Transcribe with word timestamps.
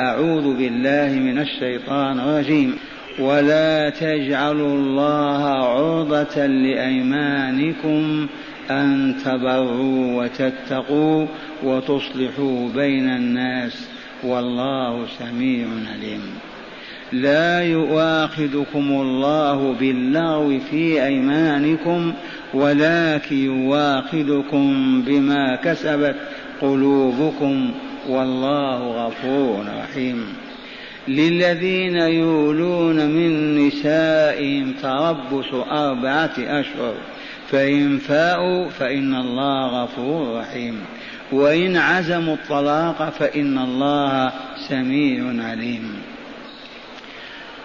أعوذ 0.00 0.56
بالله 0.56 1.20
من 1.20 1.38
الشيطان 1.38 2.20
الرجيم. 2.20 2.76
ولا 3.18 3.90
تجعلوا 3.90 4.76
الله 4.76 5.44
عرضة 5.44 6.46
لأيمانكم 6.46 8.26
أن 8.70 9.14
تبروا 9.24 10.22
وتتقوا 10.22 11.26
وتصلحوا 11.64 12.68
بين 12.74 13.08
الناس 13.08 13.88
والله 14.24 15.06
سميع 15.18 15.66
عليم. 15.94 16.22
لا 17.12 17.62
يؤاخذكم 17.62 18.88
الله 18.92 19.72
باللغو 19.80 20.58
في 20.70 21.04
أيمانكم 21.04 22.12
ولكن 22.54 23.36
يؤاخذكم 23.36 25.02
بما 25.06 25.56
كسبت 25.56 26.16
قلوبكم 26.60 27.70
والله 28.08 29.06
غفور 29.06 29.64
رحيم. 29.78 30.26
للذين 31.08 31.96
يولون 31.96 33.06
من 33.06 33.58
نسائهم 33.66 34.72
تربص 34.82 35.54
أربعة 35.70 36.34
أشهر. 36.38 36.94
فإن 37.50 37.98
فاءوا 37.98 38.68
فإن 38.68 39.14
الله 39.14 39.84
غفور 39.84 40.40
رحيم. 40.40 40.80
وإن 41.32 41.76
عزموا 41.76 42.34
الطلاق 42.34 43.10
فإن 43.10 43.58
الله 43.58 44.32
سميع 44.68 45.44
عليم. 45.44 45.96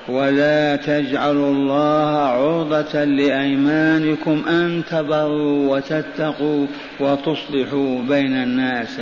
ولا 0.10 0.76
تجعلوا 0.76 1.52
الله 1.52 2.18
عرضة 2.18 3.04
لأيمانكم 3.04 4.44
أن 4.48 4.84
تبروا 4.90 5.76
وتتقوا 5.76 6.68
وتصلحوا 7.00 8.02
بين 8.02 8.34
الناس. 8.34 9.02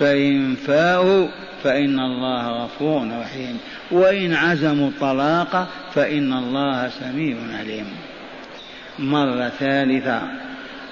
فإن 0.00 0.54
فاءوا 0.54 1.28
فإن 1.64 2.00
الله 2.00 2.64
غفور 2.64 3.08
رحيم. 3.20 3.58
وإن 3.90 4.34
عزموا 4.34 4.88
الطلاق 4.88 5.68
فإن 5.94 6.32
الله 6.32 6.88
سميع 6.88 7.36
عليم. 7.58 7.86
مرة 8.98 9.48
ثالثة. 9.48 10.22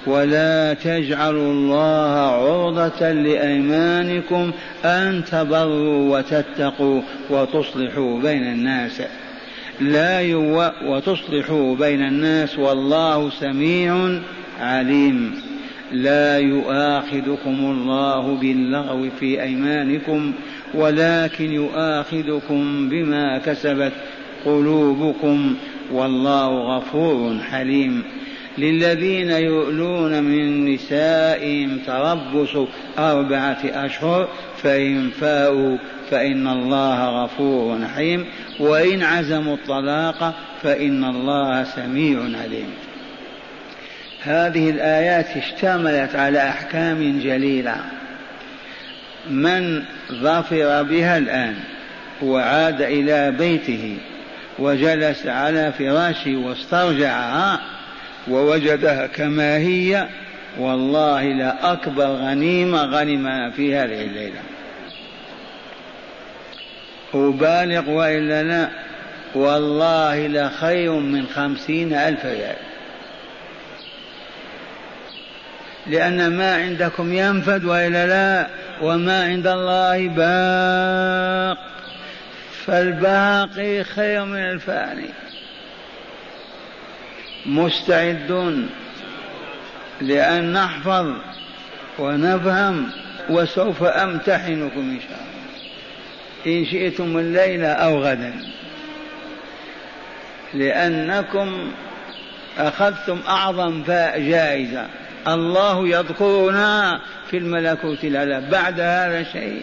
ولا 0.07 0.73
تجعلوا 0.73 1.51
الله 1.51 2.17
عرضة 2.19 3.11
لأيمانكم 3.11 4.51
أن 4.85 5.23
تبروا 5.31 6.17
وتتقوا 6.17 7.01
وتصلحوا 7.29 8.19
بين 8.21 8.43
الناس. 8.43 9.01
لا 9.81 10.21
يو 10.21 10.71
وتصلحوا 10.85 11.75
بين 11.75 12.01
الناس 12.01 12.59
والله 12.59 13.29
سميع 13.29 14.19
عليم. 14.59 15.48
لا 15.91 16.37
يؤاخذكم 16.37 17.57
الله 17.59 18.35
باللغو 18.35 19.09
في 19.19 19.41
أيمانكم 19.41 20.33
ولكن 20.73 21.51
يؤاخذكم 21.51 22.89
بما 22.89 23.37
كسبت 23.37 23.93
قلوبكم. 24.45 25.55
والله 25.91 26.77
غفور 26.77 27.37
حليم. 27.51 28.03
للذين 28.57 29.31
يؤلون 29.31 30.23
من 30.23 30.73
نسائهم 30.73 31.77
تربص 31.87 32.67
أربعة 32.99 33.59
أشهر 33.65 34.27
فإن 34.57 35.09
فاءوا 35.09 35.77
فإن 36.09 36.47
الله 36.47 37.23
غفور 37.23 37.85
حليم. 37.95 38.25
وإن 38.59 39.03
عزموا 39.03 39.55
الطلاق 39.55 40.35
فإن 40.61 41.03
الله 41.03 41.63
سميع 41.63 42.19
عليم. 42.19 42.88
هذه 44.23 44.69
الآيات 44.69 45.37
اشتملت 45.37 46.15
على 46.15 46.49
أحكام 46.49 47.19
جليلة. 47.19 47.75
من 49.29 49.83
ظفر 50.11 50.83
بها 50.83 51.17
الآن 51.17 51.55
وعاد 52.21 52.81
إلى 52.81 53.31
بيته 53.31 53.97
وجلس 54.59 55.27
على 55.27 55.71
فراشه 55.71 56.35
واسترجعها 56.35 57.59
ووجدها 58.27 59.07
كما 59.07 59.57
هي 59.57 60.07
والله 60.57 61.23
لا 61.23 61.73
أكبر 61.73 62.05
غنيمة 62.05 62.83
غنمها 62.83 63.49
في 63.49 63.75
هذه 63.75 64.01
الليلة. 64.01 64.39
أبالغ 67.13 67.89
وإلا 67.89 68.43
لا 68.43 68.69
والله 69.35 70.27
لخير 70.27 70.91
من 70.91 71.27
خمسين 71.27 71.93
ألف 71.93 72.25
ريال. 72.25 72.68
لأن 75.87 76.37
ما 76.37 76.55
عندكم 76.55 77.13
ينفد 77.13 77.65
وإلا 77.65 78.07
لا 78.07 78.47
وما 78.81 79.23
عند 79.23 79.47
الله 79.47 80.07
باق. 80.07 81.57
فالباقي 82.65 83.83
خير 83.83 84.25
من 84.25 84.39
الفاني. 84.39 85.09
مستعدون 87.45 88.69
لأن 90.01 90.53
نحفظ 90.53 91.13
ونفهم 91.99 92.91
وسوف 93.29 93.83
أمتحنكم 93.83 94.79
إن 94.79 94.99
شاء 95.09 95.19
الله. 95.19 96.59
إن 96.59 96.65
شئتم 96.65 97.17
الليلة 97.17 97.67
أو 97.67 98.03
غدا. 98.03 98.33
لأنكم 100.53 101.71
أخذتم 102.57 103.19
أعظم 103.27 103.83
جائزة. 104.15 104.87
الله 105.33 105.87
يذكرنا 105.87 107.01
في 107.29 107.37
الملكوت 107.37 108.03
الأعلى. 108.03 108.41
بعد 108.51 108.79
هذا 108.79 109.23
شيء 109.23 109.61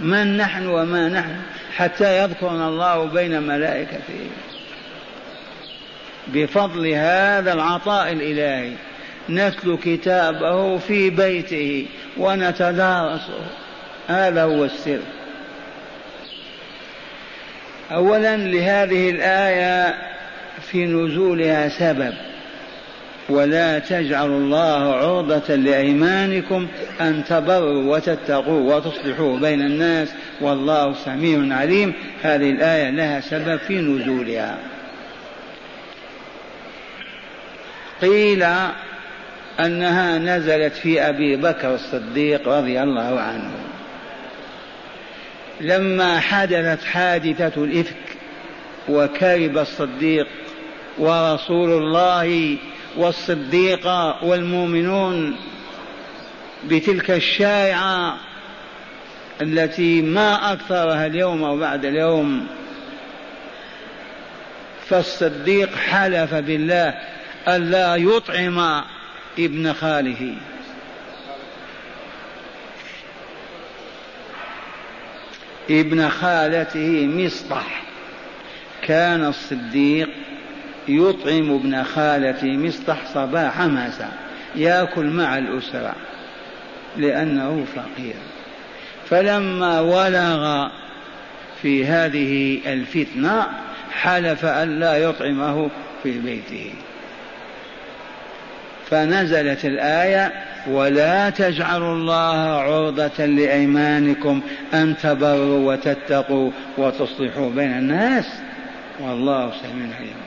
من 0.00 0.36
نحن 0.36 0.66
وما 0.66 1.08
نحن 1.08 1.36
حتى 1.76 2.22
يذكرنا 2.22 2.68
الله 2.68 3.04
بين 3.04 3.42
ملائكته. 3.42 4.30
بفضل 6.26 6.86
هذا 6.86 7.52
العطاء 7.52 8.12
الإلهي 8.12 8.72
نتلو 9.30 9.76
كتابه 9.76 10.78
في 10.78 11.10
بيته 11.10 11.86
ونتدارسه. 12.16 13.40
هذا 14.08 14.42
هو 14.42 14.64
السر. 14.64 15.00
أولا 17.92 18.36
لهذه 18.36 19.10
الآية 19.10 19.94
في 20.60 20.86
نزولها 20.86 21.68
سبب. 21.68 22.14
ولا 23.28 23.78
تجعلوا 23.78 24.38
الله 24.38 24.94
عرضة 24.94 25.54
لأيمانكم 25.54 26.66
أن 27.00 27.24
تبروا 27.28 27.96
وتتقوا 27.96 28.74
وتصلحوا 28.74 29.38
بين 29.38 29.60
الناس 29.60 30.08
والله 30.40 30.94
سميع 30.94 31.56
عليم. 31.56 31.92
هذه 32.22 32.50
الآية 32.50 32.90
لها 32.90 33.20
سبب 33.20 33.56
في 33.56 33.80
نزولها. 33.80 34.58
قيل 38.02 38.46
أنها 39.60 40.18
نزلت 40.18 40.72
في 40.72 41.08
أبي 41.08 41.36
بكر 41.36 41.74
الصديق 41.74 42.48
رضي 42.48 42.82
الله 42.82 43.20
عنه. 43.20 43.50
لما 45.60 46.20
حدثت 46.20 46.84
حادثة 46.84 47.64
الإفك 47.64 48.16
وكرب 48.88 49.58
الصديق 49.58 50.26
ورسول 50.98 51.70
الله 51.70 52.56
والصديق 52.96 53.86
والمؤمنون 54.24 55.36
بتلك 56.64 57.10
الشائعة 57.10 58.16
التي 59.42 60.02
ما 60.02 60.52
أكثرها 60.52 61.06
اليوم 61.06 61.44
أو 61.44 61.58
بعد 61.58 61.84
اليوم. 61.84 62.46
فالصديق 64.86 65.76
حلف 65.76 66.34
بالله 66.34 66.94
ألا 67.48 67.96
يطعم 67.96 68.82
ابن 69.38 69.72
خاله. 69.72 70.34
ابن 75.70 76.08
خالته 76.08 77.06
مصطح. 77.06 77.82
كان 78.82 79.24
الصديق 79.24 80.08
يطعم 80.88 81.54
ابن 81.54 81.82
خالته 81.82 82.56
مصطح 82.56 82.96
صباح 83.14 83.60
مساء. 83.60 84.12
ياكل 84.56 85.04
مع 85.04 85.38
الأسرة. 85.38 85.94
لأنه 86.96 87.64
فقير. 87.74 88.14
فلما 89.10 89.80
ولغ 89.80 90.68
في 91.62 91.86
هذه 91.86 92.60
الفتنة 92.66 93.46
حلف 93.92 94.44
أن 94.44 94.80
لا 94.80 94.96
يطعمه 94.96 95.70
في 96.02 96.18
بيته. 96.18 96.70
فنزلت 98.90 99.64
الآية 99.64 100.32
ولا 100.66 101.30
تجعلوا 101.30 101.94
الله 101.94 102.36
عرضة 102.60 103.26
لأيمانكم 103.26 104.40
أن 104.74 104.94
تبروا 105.02 105.72
وتتقوا 105.72 106.50
وتصلحوا 106.78 107.50
بين 107.50 107.78
الناس. 107.78 108.26
والله 109.00 109.52
سميع 109.62 109.96
عليم. 109.96 110.23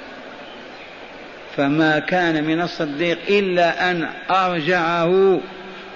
فما 1.57 1.99
كان 1.99 2.43
من 2.43 2.61
الصديق 2.61 3.17
إلا 3.29 3.91
أن 3.91 4.07
أرجعه 4.29 5.39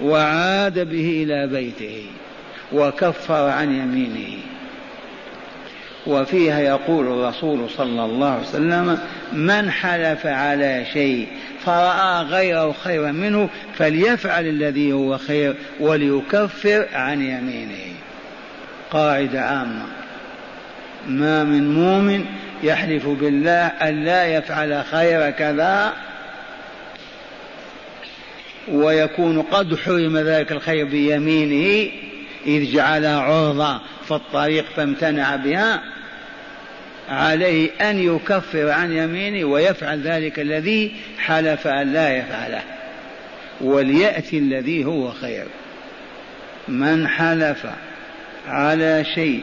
وعاد 0.02 0.78
به 0.78 1.24
إلى 1.24 1.46
بيته 1.46 2.06
وكفر 2.72 3.48
عن 3.48 3.72
يمينه. 3.72 4.38
وفيها 6.06 6.60
يقول 6.60 7.06
الرسول 7.06 7.70
صلى 7.70 8.04
الله 8.04 8.30
عليه 8.30 8.42
وسلم 8.42 8.98
من 9.32 9.70
حلف 9.70 10.26
على 10.26 10.84
شيء 10.92 11.26
فرأى 11.64 12.22
غيره 12.22 12.72
خيرا 12.72 13.12
منه 13.12 13.48
فليفعل 13.74 14.46
الذي 14.46 14.92
هو 14.92 15.18
خير 15.18 15.54
وليكفر 15.80 16.86
عن 16.94 17.22
يمينه. 17.22 17.94
قاعدة 18.90 19.40
عامة. 19.40 19.86
ما 21.08 21.44
من 21.44 21.74
مؤمن 21.74 22.24
يحلف 22.62 23.06
بالله 23.06 23.66
أن 23.66 24.04
لا 24.04 24.26
يفعل 24.26 24.84
خير 24.84 25.30
كذا 25.30 25.92
ويكون 28.68 29.42
قد 29.42 29.76
حرم 29.76 30.18
ذلك 30.18 30.52
الخير 30.52 30.84
بيمينه 30.84 31.90
إذ 32.46 32.72
جعلها 32.72 33.20
عرضة 33.20 33.80
في 34.04 34.14
الطريق 34.14 34.64
فامتنع 34.76 35.36
بها 35.36 35.82
عليه 37.08 37.70
أن 37.80 37.98
يكفر 37.98 38.70
عن 38.70 38.92
يمينه 38.92 39.44
ويفعل 39.44 40.00
ذلك 40.00 40.40
الذي 40.40 40.92
حلف 41.18 41.66
أن 41.66 41.92
لا 41.92 42.16
يفعله 42.16 42.62
وليأتي 43.60 44.38
الذي 44.38 44.84
هو 44.84 45.10
خير 45.10 45.46
من 46.68 47.08
حلف 47.08 47.66
على 48.48 49.04
شيء 49.14 49.42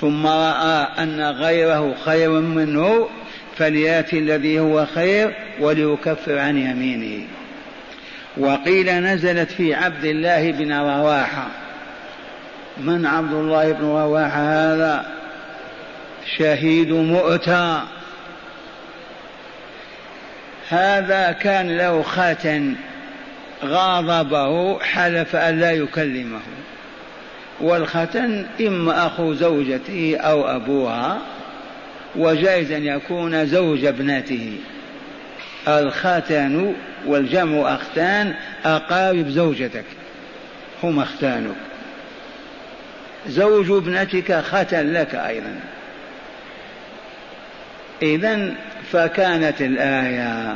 ثم 0.00 0.26
رأى 0.26 0.86
أن 0.98 1.20
غيره 1.20 1.94
خير 2.04 2.30
منه 2.30 3.08
فليأتي 3.56 4.18
الذي 4.18 4.60
هو 4.60 4.86
خير 4.86 5.34
وليكفر 5.60 6.38
عن 6.38 6.58
يمينه. 6.58 7.24
وقيل 8.36 8.94
نزلت 8.94 9.50
في 9.50 9.74
عبد 9.74 10.04
الله 10.04 10.50
بن 10.50 10.72
رواحة. 10.72 11.46
من 12.78 13.06
عبد 13.06 13.32
الله 13.32 13.72
بن 13.72 13.84
رواحة 13.84 14.40
هذا؟ 14.40 15.06
شهيد 16.38 16.90
مؤتى 16.90 17.82
هذا 20.68 21.32
كان 21.32 21.76
له 21.76 22.02
خاتن 22.02 22.74
غاضبه 23.64 24.80
حلف 24.80 25.36
أن 25.36 25.60
لا 25.60 25.72
يكلمه. 25.72 26.40
والختن 27.60 28.46
إما 28.60 29.06
أخو 29.06 29.34
زوجته 29.34 30.16
أو 30.20 30.56
أبوها 30.56 31.18
وجائز 32.16 32.72
أن 32.72 32.84
يكون 32.84 33.46
زوج 33.46 33.84
ابنته. 33.84 34.58
الختان 35.68 36.74
والجمع 37.06 37.74
أختان 37.74 38.34
أقارب 38.64 39.28
زوجتك 39.28 39.84
هم 40.82 41.00
أختانك. 41.00 41.56
زوج 43.28 43.70
ابنتك 43.70 44.32
ختن 44.32 44.92
لك 44.92 45.14
أيضا. 45.14 45.60
إذا 48.02 48.54
فكانت 48.92 49.60
الآية 49.60 50.54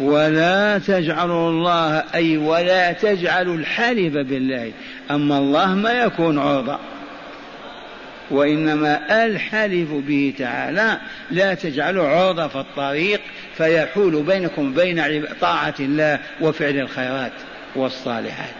ولا 0.00 0.78
تجعلوا 0.78 1.50
الله 1.50 2.04
أي 2.14 2.36
ولا 2.36 2.92
تجعلوا 2.92 3.56
الحلف 3.56 4.14
بالله 4.14 4.72
أما 5.10 5.38
الله 5.38 5.74
ما 5.74 5.92
يكون 5.92 6.38
عرضة 6.38 6.78
وإنما 8.30 9.24
الحلف 9.26 9.88
به 9.92 10.34
تعالى 10.38 10.98
لا 11.30 11.54
تجعلوا 11.54 12.08
عرضة 12.08 12.48
في 12.48 12.56
الطريق 12.56 13.20
فيحول 13.56 14.22
بينكم 14.22 14.74
بين 14.74 15.24
طاعة 15.40 15.74
الله 15.80 16.18
وفعل 16.40 16.78
الخيرات 16.78 17.32
والصالحات. 17.76 18.54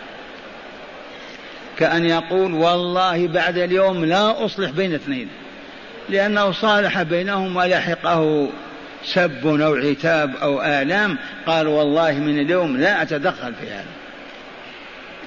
كأن 1.78 2.06
يقول 2.06 2.54
والله 2.54 3.28
بعد 3.28 3.58
اليوم 3.58 4.04
لا 4.04 4.44
أصلح 4.44 4.70
بين 4.70 4.94
اثنين 4.94 5.28
لأنه 6.08 6.52
صالح 6.52 7.02
بينهم 7.02 7.56
ولحقه 7.56 8.48
سب 9.04 9.46
أو 9.46 9.74
عتاب 9.74 10.36
أو 10.36 10.62
آلام 10.62 11.18
قال 11.46 11.66
والله 11.66 12.12
من 12.12 12.38
اليوم 12.38 12.76
لا 12.76 13.02
أتدخل 13.02 13.54
في 13.54 13.66
هذا. 13.66 13.84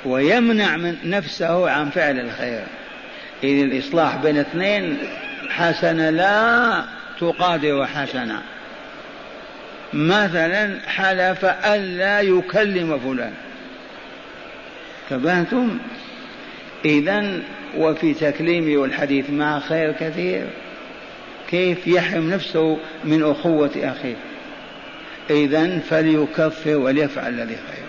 ويمنع 0.06 0.77
من 0.77 0.95
نفسه 1.06 1.69
عن 1.69 1.89
فعل 1.89 2.19
الخير. 2.19 2.63
إذ 3.44 3.63
الإصلاح 3.63 4.15
بين 4.15 4.38
اثنين 4.38 4.97
حسنة 5.50 6.09
لا 6.09 6.83
تقادر 7.19 7.85
حسنة 7.85 8.41
مثلا 9.94 10.80
حلف 10.88 11.45
ألا 11.45 12.21
يكلم 12.21 13.00
فلان. 13.00 13.33
تبهتم 15.09 15.77
إذا 16.85 17.39
وفي 17.77 18.13
تكليمه 18.13 18.77
والحديث 18.81 19.30
مع 19.30 19.59
خير 19.59 19.91
كثير. 19.91 20.47
كيف 21.49 21.88
يحرم 21.88 22.29
نفسه 22.29 22.77
من 23.03 23.23
أخوة 23.23 23.71
أخيه. 23.75 24.15
إذا 25.29 25.79
فليكفر 25.79 26.75
وليفعل 26.75 27.33
الذي 27.33 27.55
خير. 27.55 27.88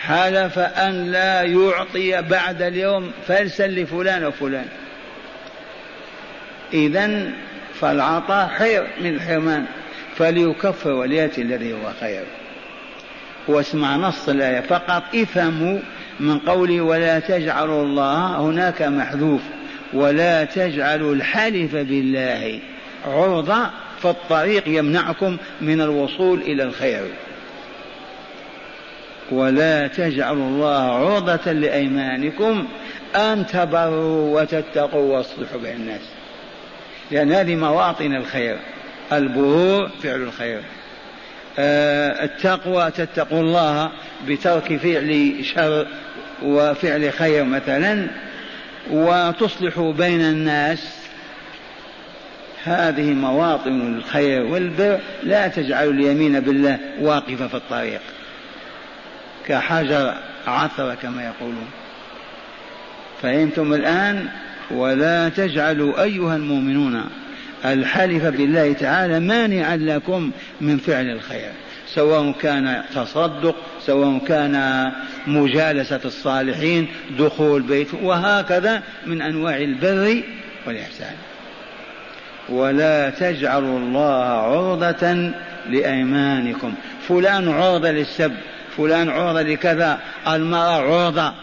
حلف 0.00 0.58
أن 0.58 1.10
لا 1.10 1.42
يعطي 1.42 2.22
بعد 2.22 2.62
اليوم 2.62 3.10
فلسا 3.28 3.66
لفلان 3.66 4.24
وفلان. 4.24 4.66
إذا 6.72 7.30
فالعطاء 7.80 8.48
خير 8.58 8.86
من 9.00 9.14
الحرمان. 9.14 9.64
فليكفر 10.16 10.90
وليأتي 10.90 11.42
الذي 11.42 11.72
هو 11.72 11.92
خير. 12.00 12.24
واسمع 13.48 13.96
نص 13.96 14.28
الآية. 14.28 14.60
فقط 14.60 15.02
افهموا 15.14 15.78
من 16.20 16.38
قوله 16.38 16.80
ولا 16.80 17.18
تجعلوا 17.18 17.82
الله 17.82 18.36
هناك 18.36 18.82
محذوف. 18.82 19.40
ولا 19.92 20.44
تجعلوا 20.44 21.14
الحلف 21.14 21.74
بالله 21.74 22.60
عرضة 23.06 23.70
فالطريق 24.02 24.62
يمنعكم 24.66 25.36
من 25.60 25.80
الوصول 25.80 26.42
إلى 26.42 26.62
الخير. 26.62 27.04
ولا 29.30 29.86
تجعلوا 29.86 30.48
الله 30.48 30.82
عرضة 30.82 31.52
لأيمانكم 31.52 32.66
أن 33.16 33.46
تبروا 33.46 34.40
وتتقوا 34.40 35.16
وأصلحوا 35.16 35.60
بين 35.60 35.76
الناس. 35.76 36.02
لأن 37.10 37.32
هذه 37.32 37.56
مواطن 37.56 38.14
الخير 38.14 38.56
البرور 39.12 39.88
فعل 40.02 40.22
الخير. 40.22 40.60
آه، 41.58 42.24
التقوى 42.24 42.90
تتقوا 42.90 43.40
الله 43.40 43.90
بترك 44.28 44.76
فعل 44.76 45.34
شر 45.54 45.86
وفعل 46.42 47.12
خير 47.12 47.44
مثلا. 47.44 48.08
وتصلحوا 48.90 49.92
بين 49.92 50.20
الناس. 50.20 50.96
هذه 52.64 53.12
مواطن 53.12 53.96
الخير 53.96 54.42
والبر 54.42 54.98
لا 55.22 55.48
تجعلوا 55.48 55.92
اليمين 55.92 56.40
بالله 56.40 56.78
واقفة 57.00 57.48
في 57.48 57.54
الطريق. 57.54 58.00
كحجر 59.46 60.14
عثر 60.46 60.94
كما 60.94 61.24
يقولون. 61.24 61.68
فهمتم 63.22 63.74
الآن؟ 63.74 64.28
ولا 64.70 65.28
تجعلوا 65.28 66.02
أيها 66.02 66.36
المؤمنون 66.36 67.04
الحلف 67.64 68.24
بالله 68.24 68.72
تعالى 68.72 69.20
مانعا 69.20 69.76
لكم 69.76 70.30
من 70.60 70.78
فعل 70.78 71.10
الخير. 71.10 71.50
سواء 71.94 72.32
كان 72.32 72.82
تصدق 72.94 73.56
سواء 73.86 74.18
كان 74.18 74.86
مجالسة 75.26 76.00
الصالحين 76.04 76.88
دخول 77.18 77.62
بيت 77.62 77.94
وهكذا 77.94 78.82
من 79.06 79.22
أنواع 79.22 79.56
البر 79.56 80.22
والإحسان. 80.66 81.14
ولا 82.48 83.10
تجعلوا 83.10 83.78
الله 83.78 84.24
عرضة 84.24 85.32
لأيمانكم. 85.68 86.74
فلان 87.08 87.48
عرضة 87.48 87.90
للسب 87.90 88.32
فلان 88.76 89.08
عرضة 89.08 89.42
لكذا 89.42 89.98
المرأة 90.28 91.04
عرضة 91.04 91.34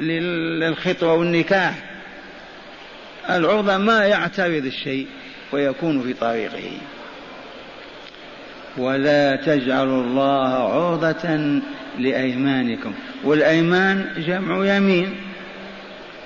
للخطوة 0.00 1.14
والنكاح. 1.14 1.74
العرضة 3.30 3.76
ما 3.76 4.06
يعترض 4.06 4.64
الشيء 4.64 5.06
ويكون 5.52 6.02
في 6.02 6.12
طريقه. 6.12 6.70
ولا 8.76 9.36
تجعلوا 9.36 10.02
الله 10.02 10.48
عرضة 10.48 11.60
لأيمانكم. 11.98 12.92
والأيمان 13.24 14.06
جمع 14.26 14.76
يمين 14.76 15.14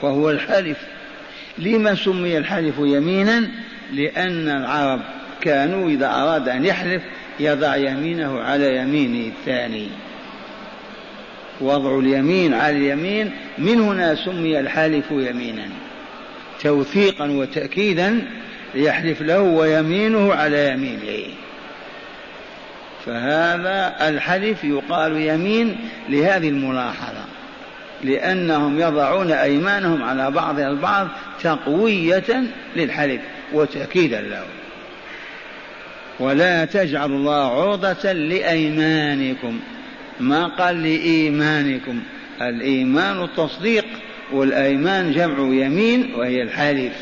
وهو 0.03 0.31
الحلف. 0.31 0.79
لما 1.59 1.95
سمي 1.95 2.39
الحلف 2.39 2.75
يمينا؟ 2.79 3.49
لأن 3.93 4.49
العرب 4.49 5.01
كانوا 5.41 5.91
إذا 5.91 6.07
أراد 6.07 6.49
أن 6.49 6.65
يحلف 6.65 7.03
يضع 7.41 7.77
يمينه 7.77 8.41
على 8.41 8.77
يمين 8.77 9.33
الثاني. 9.39 9.89
وضع 11.61 11.99
اليمين 11.99 12.55
على 12.55 12.77
اليمين 12.77 13.31
من 13.59 13.81
هنا 13.81 14.15
سمي 14.15 14.61
الحالف 14.61 15.11
يمينا؟ 15.11 15.69
توثيقا 16.63 17.31
وتأكيدا 17.31 18.23
يحلف 18.75 19.23
له 19.23 19.41
ويمينه 19.41 20.35
على 20.35 20.69
يمينه. 20.69 21.27
فهذا 23.07 24.09
الحلف 24.09 24.65
يقال 24.65 25.17
يمين 25.17 25.77
لهذه 26.09 26.49
الملاحظة 26.49 27.25
لأنهم 28.05 28.81
يضعون 28.81 29.33
أيمانهم 29.33 30.03
على 30.03 30.31
بعضها 30.31 30.69
البعض 30.69 31.09
تقوية 31.43 32.43
للحلف 32.77 33.21
وتأكيدا 33.53 34.21
له. 34.21 34.45
ولا 36.21 36.65
تجعلوا 36.65 37.17
الله 37.17 37.63
عرضة 37.63 38.13
لأيمانكم 38.13 39.61
ما 40.21 40.47
قال 40.47 40.83
لإيمانكم؟ 40.83 42.01
الإيمان 42.43 43.25
التصديق 43.25 43.85
والأيمان 44.33 45.13
جمع 45.13 45.39
يمين 45.39 46.15
وهي 46.15 46.43
الحلف. 46.43 46.93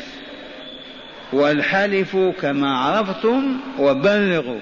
والحلف 1.33 2.17
كما 2.41 2.77
عرفتم 2.77 3.57
وبلغوا 3.79 4.59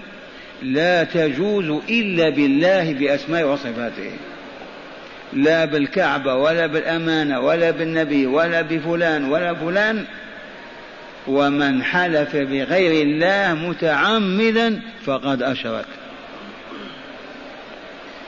لا 0.63 1.03
تجوز 1.03 1.81
إلا 1.89 2.29
بالله 2.29 2.93
بأسماء 2.93 3.47
وصفاته. 3.47 4.11
لا 5.33 5.65
بالكعبة 5.65 6.35
ولا 6.35 6.67
بالأمانة 6.67 7.39
ولا 7.39 7.71
بالنبي 7.71 8.25
ولا 8.25 8.61
بفلان 8.61 9.31
ولا 9.31 9.53
فلان. 9.53 10.05
ومن 11.27 11.83
حلف 11.83 12.35
بغير 12.35 13.03
الله 13.05 13.53
متعمدا 13.53 14.81
فقد 15.05 15.43
أشرك. 15.43 15.85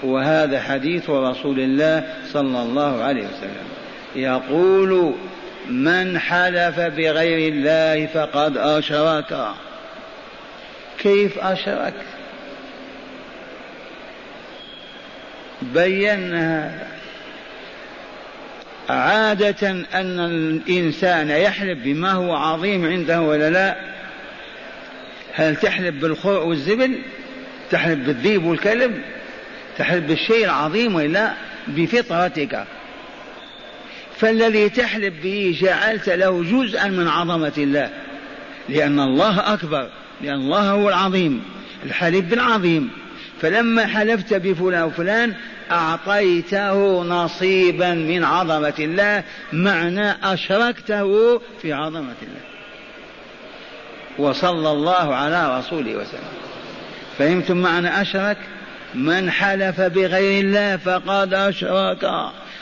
وهذا 0.03 0.61
حديث 0.61 1.09
رسول 1.09 1.59
الله 1.59 2.03
صلى 2.33 2.61
الله 2.61 3.03
عليه 3.03 3.23
وسلم. 3.23 3.67
يقول 4.15 5.13
من 5.69 6.19
حلف 6.19 6.79
بغير 6.79 7.53
الله 7.53 8.05
فقد 8.05 8.57
أشرك. 8.57 9.47
كيف 10.99 11.39
أشرك؟ 11.39 11.93
بينا 15.61 16.71
عادة 18.89 19.69
أن 19.69 20.19
الإنسان 20.19 21.29
يحلف 21.29 21.79
بما 21.83 22.11
هو 22.11 22.35
عظيم 22.35 22.85
عنده 22.85 23.21
ولا 23.21 23.49
لا؟ 23.49 23.75
هل 25.33 25.55
تحلف 25.55 25.95
بالخوع 25.95 26.37
والزبل 26.37 26.95
تحلف 27.71 27.99
بالذيب 27.99 28.45
والكلب؟ 28.45 29.01
تحلف 29.77 30.05
بالشيء 30.05 30.45
العظيم 30.45 30.95
ولا 30.95 31.33
بفطرتك. 31.67 32.63
فالذي 34.17 34.69
تحلف 34.69 35.13
به 35.23 35.57
جعلت 35.61 36.09
له 36.09 36.43
جزءا 36.43 36.87
من 36.87 37.07
عظمة 37.07 37.53
الله. 37.57 37.89
لأن 38.69 38.99
الله 38.99 39.53
أكبر 39.53 39.89
لأن 40.21 40.35
الله 40.35 40.71
هو 40.71 40.89
العظيم. 40.89 41.43
الحلف 41.85 42.25
بالعظيم 42.25 42.89
فلما 43.41 43.87
حلفت 43.87 44.33
بفلان 44.33 44.83
وفلان 44.83 45.33
أعطيته 45.71 47.03
نصيبا 47.03 47.93
من 47.93 48.23
عظمة 48.23 48.73
الله 48.79 49.23
معنى 49.53 50.33
أشركته 50.33 51.39
في 51.61 51.73
عظمة 51.73 52.15
الله. 52.21 52.41
وصلى 54.17 54.71
الله 54.71 55.15
على 55.15 55.59
رسوله 55.59 55.95
وسلم. 55.95 56.31
فهمتم 57.17 57.57
معنى 57.57 58.01
أشرك؟ 58.01 58.37
من 58.95 59.31
حلف 59.31 59.81
بغير 59.81 60.43
الله 60.43 60.77
فقد 60.77 61.33
أشرك. 61.33 62.09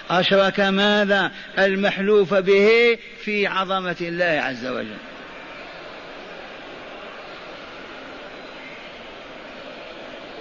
أشرك 0.09 0.59
ماذا؟ 0.59 1.31
المحلوف 1.59 2.33
به 2.33 2.98
في 3.24 3.48
عظمة 3.48 3.95
الله 4.01 4.41
عز 4.45 4.65
وجل. 4.65 5.08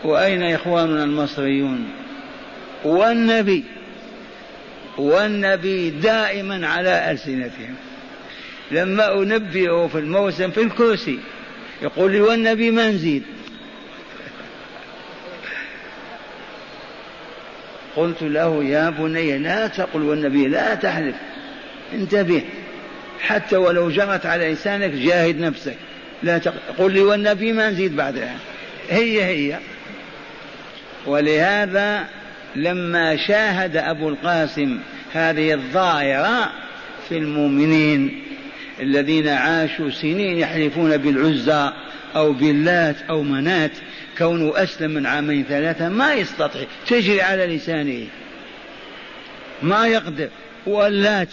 وأين 0.05 0.43
إخواننا 0.43 1.05
المصريون؟ 1.05 1.91
والنبي 2.85 3.65
والنبي 4.99 5.91
دائما 5.91 6.67
على 6.67 7.11
ألسنتهم. 7.11 7.75
لما 8.71 9.15
أنبئه 9.15 9.87
في 9.87 9.99
الموسم 9.99 10.51
في 10.51 10.63
الكرسي 10.63 11.19
يقول 11.83 12.13
لي 12.13 12.21
والنبي 12.21 12.71
ما 12.71 12.91
نزيد 12.91 13.23
قلت 17.97 18.23
له 18.23 18.65
يا 18.65 18.91
بني 18.91 19.39
لا 19.39 19.67
تقل 19.67 20.03
والنبي 20.03 20.49
لا 20.49 20.75
تحلف 20.75 21.17
انتبه. 21.93 22.43
حتى 23.21 23.57
ولو 23.57 23.91
جرت 23.91 24.27
على 24.27 24.53
لسانك 24.53 24.91
جاهد 24.91 25.41
نفسك. 25.41 25.77
لا 26.23 26.39
تقل. 26.39 26.93
لي 26.93 27.01
والنبي 27.01 27.53
ما 27.53 27.71
نزيد 27.71 27.97
بعدها. 27.97 28.37
هي 28.91 29.25
هي. 29.25 29.59
ولهذا 31.09 32.07
لما 32.57 33.17
شاهد 33.17 33.77
أبو 33.77 34.09
القاسم 34.09 34.79
هذه 35.13 35.55
الظاهرة 35.55 36.53
في 37.09 37.19
المؤمنين 37.19 38.23
الذين 38.81 39.29
عاشوا 39.29 39.91
سنين 39.91 40.39
يحلفون 40.39 40.97
بالعزى 40.97 41.73
أو 42.17 42.33
باللات 42.33 42.97
أو 43.11 43.23
منات 43.23 43.71
كونه 44.19 44.53
أسلم 44.57 44.91
من 44.91 45.07
عامين 45.07 45.45
ثلاثة 45.49 45.89
ما 45.89 46.15
يستطيع 46.15 46.67
تجري 46.87 47.23
على 47.23 47.57
لسانه. 47.57 48.07
ما 49.63 49.87
يقدر. 49.87 50.29
واللات 50.67 51.29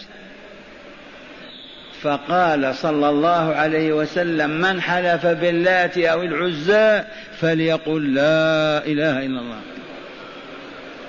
فقال 2.05 2.75
صلى 2.75 3.09
الله 3.09 3.55
عليه 3.55 3.93
وسلم 3.93 4.49
من 4.49 4.81
حلف 4.81 5.25
باللات 5.25 5.97
أو 5.97 6.21
العزى 6.21 7.03
فليقل 7.39 8.13
لا 8.13 8.85
إله 8.85 9.25
إلا 9.25 9.39
الله. 9.39 9.59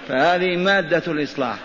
فهذه 0.09 0.57
مادة 0.57 1.03
الإصلاح. 1.09 1.57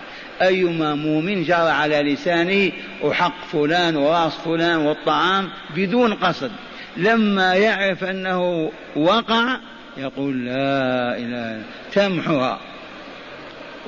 أيما 0.42 0.96
مؤمن 0.96 1.44
جرى 1.44 1.70
على 1.70 2.02
لسانه 2.02 2.72
وحق 3.02 3.46
فلان 3.52 3.96
وراس 3.96 4.36
فلان 4.36 4.78
والطعام 4.78 5.50
بدون 5.76 6.14
قصد. 6.14 6.52
لما 6.98 7.54
يعرف 7.54 8.04
أنه 8.04 8.72
وقع 8.96 9.58
يقول 9.98 10.46
لا 10.46 11.18
إله 11.18 11.62
تمحها 11.94 12.60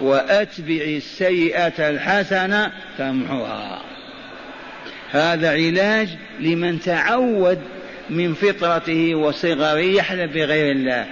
وأتبع 0.02 0.82
السيئة 0.82 1.90
الحسنة 1.90 2.72
تمحها 2.98 3.93
هذا 5.14 5.52
علاج 5.52 6.10
لمن 6.40 6.80
تعود 6.80 7.60
من 8.10 8.34
فطرته 8.34 9.16
وصغره 9.16 9.80
يحلف 9.80 10.34
بغير 10.34 10.72
الله. 10.72 11.06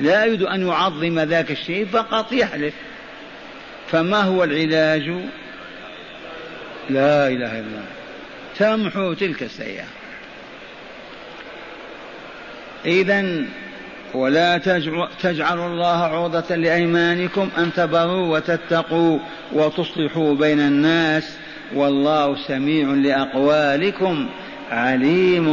لا 0.00 0.24
يريد 0.24 0.42
أن 0.42 0.68
يعظم 0.68 1.18
ذاك 1.18 1.50
الشيء 1.50 1.86
فقط 1.86 2.32
يحلف 2.32 2.74
فما 3.90 4.20
هو 4.20 4.44
العلاج؟ 4.44 5.08
لا 6.90 7.28
إله 7.28 7.52
إلا 7.52 7.60
الله. 7.60 7.84
تمحو 8.58 9.12
تلك 9.14 9.42
السيئة. 9.42 9.84
إذا 12.86 13.44
ولا 14.14 14.58
تجعلوا 15.22 15.66
الله 15.66 16.02
عرضة 16.04 16.56
لأيمانكم 16.56 17.48
أن 17.58 17.72
تبروا 17.72 18.36
وتتقوا 18.36 19.18
وتصلحوا 19.52 20.34
بين 20.34 20.60
الناس 20.60 21.36
والله 21.74 22.36
سميع 22.46 22.88
لأقوالكم 22.88 24.28
عليم 24.70 25.46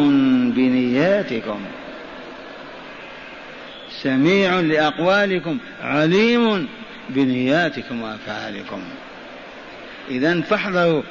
بنياتكم. 0.51 1.59
سميع 4.01 4.59
لأقوالكم 4.59 5.57
عليم 5.83 6.67
بنياتكم 7.09 8.01
وأفعالكم. 8.01 8.83
إذا 10.09 10.41
فاحذروا 10.41 11.03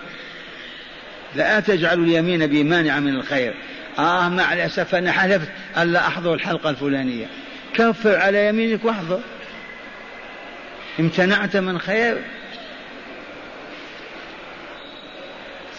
لا 1.36 1.60
تجعلوا 1.60 2.04
اليمين 2.04 2.46
بمانع 2.46 3.00
من 3.00 3.14
الخير. 3.14 3.54
آه 3.98 4.28
مع 4.28 4.52
الأسف 4.52 4.94
أنا 4.94 5.12
حلفت 5.12 5.48
ألا 5.78 6.06
أحضر 6.06 6.34
الحلقة 6.34 6.70
الفلانية. 6.70 7.26
كفر 7.74 8.16
على 8.16 8.48
يمينك 8.48 8.84
واحضر. 8.84 9.20
امتنعت 11.00 11.56
من 11.56 11.78
خير؟ 11.78 12.18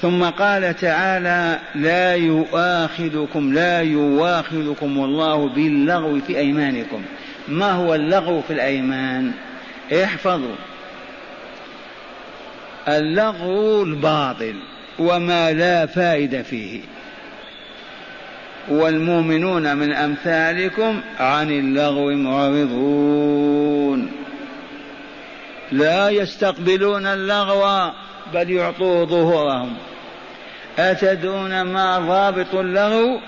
ثم 0.02 0.24
قال 0.24 0.76
تعالى 0.76 1.60
لا 1.76 2.16
يؤاخذكم 2.16 3.54
لا 3.54 3.82
يؤاخذكم 3.82 5.04
الله 5.04 5.50
باللغو 5.50 6.20
في 6.20 6.38
أيمانكم. 6.38 7.02
ما 7.48 7.72
هو 7.72 7.96
اللغو 7.96 8.42
في 8.42 8.54
الأيمان؟ 8.54 9.32
احفظوا. 10.04 10.56
اللغو 12.88 13.84
الباطل 13.84 14.56
وما 15.00 15.52
لا 15.52 15.86
فائدة 15.86 16.42
فيه. 16.42 16.82
والمؤمنون 18.70 19.78
من 19.78 19.94
أمثالكم 19.94 21.02
عن 21.20 21.52
اللغو 21.52 22.12
معرضون. 22.12 24.12
لا 25.72 26.10
يستقبلون 26.10 27.06
اللغو 27.06 27.92
بل 28.34 28.50
يعطوه 28.50 29.06
ظهورهم. 29.06 29.78
أتدرون 30.78 31.62
ما 31.62 32.00
ضابط 32.00 32.56
اللغو 32.56 33.20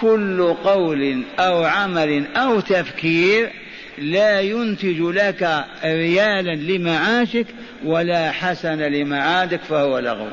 كل 0.00 0.54
قول 0.64 1.22
أو 1.38 1.64
عمل 1.64 2.36
أو 2.36 2.60
تفكير 2.60 3.50
لا 3.98 4.40
ينتج 4.40 5.00
لك 5.00 5.64
ريالا 5.84 6.54
لمعاشك 6.54 7.46
ولا 7.84 8.32
حسن 8.32 8.78
لمعادك 8.78 9.60
فهو 9.60 9.98
لغو. 9.98 10.28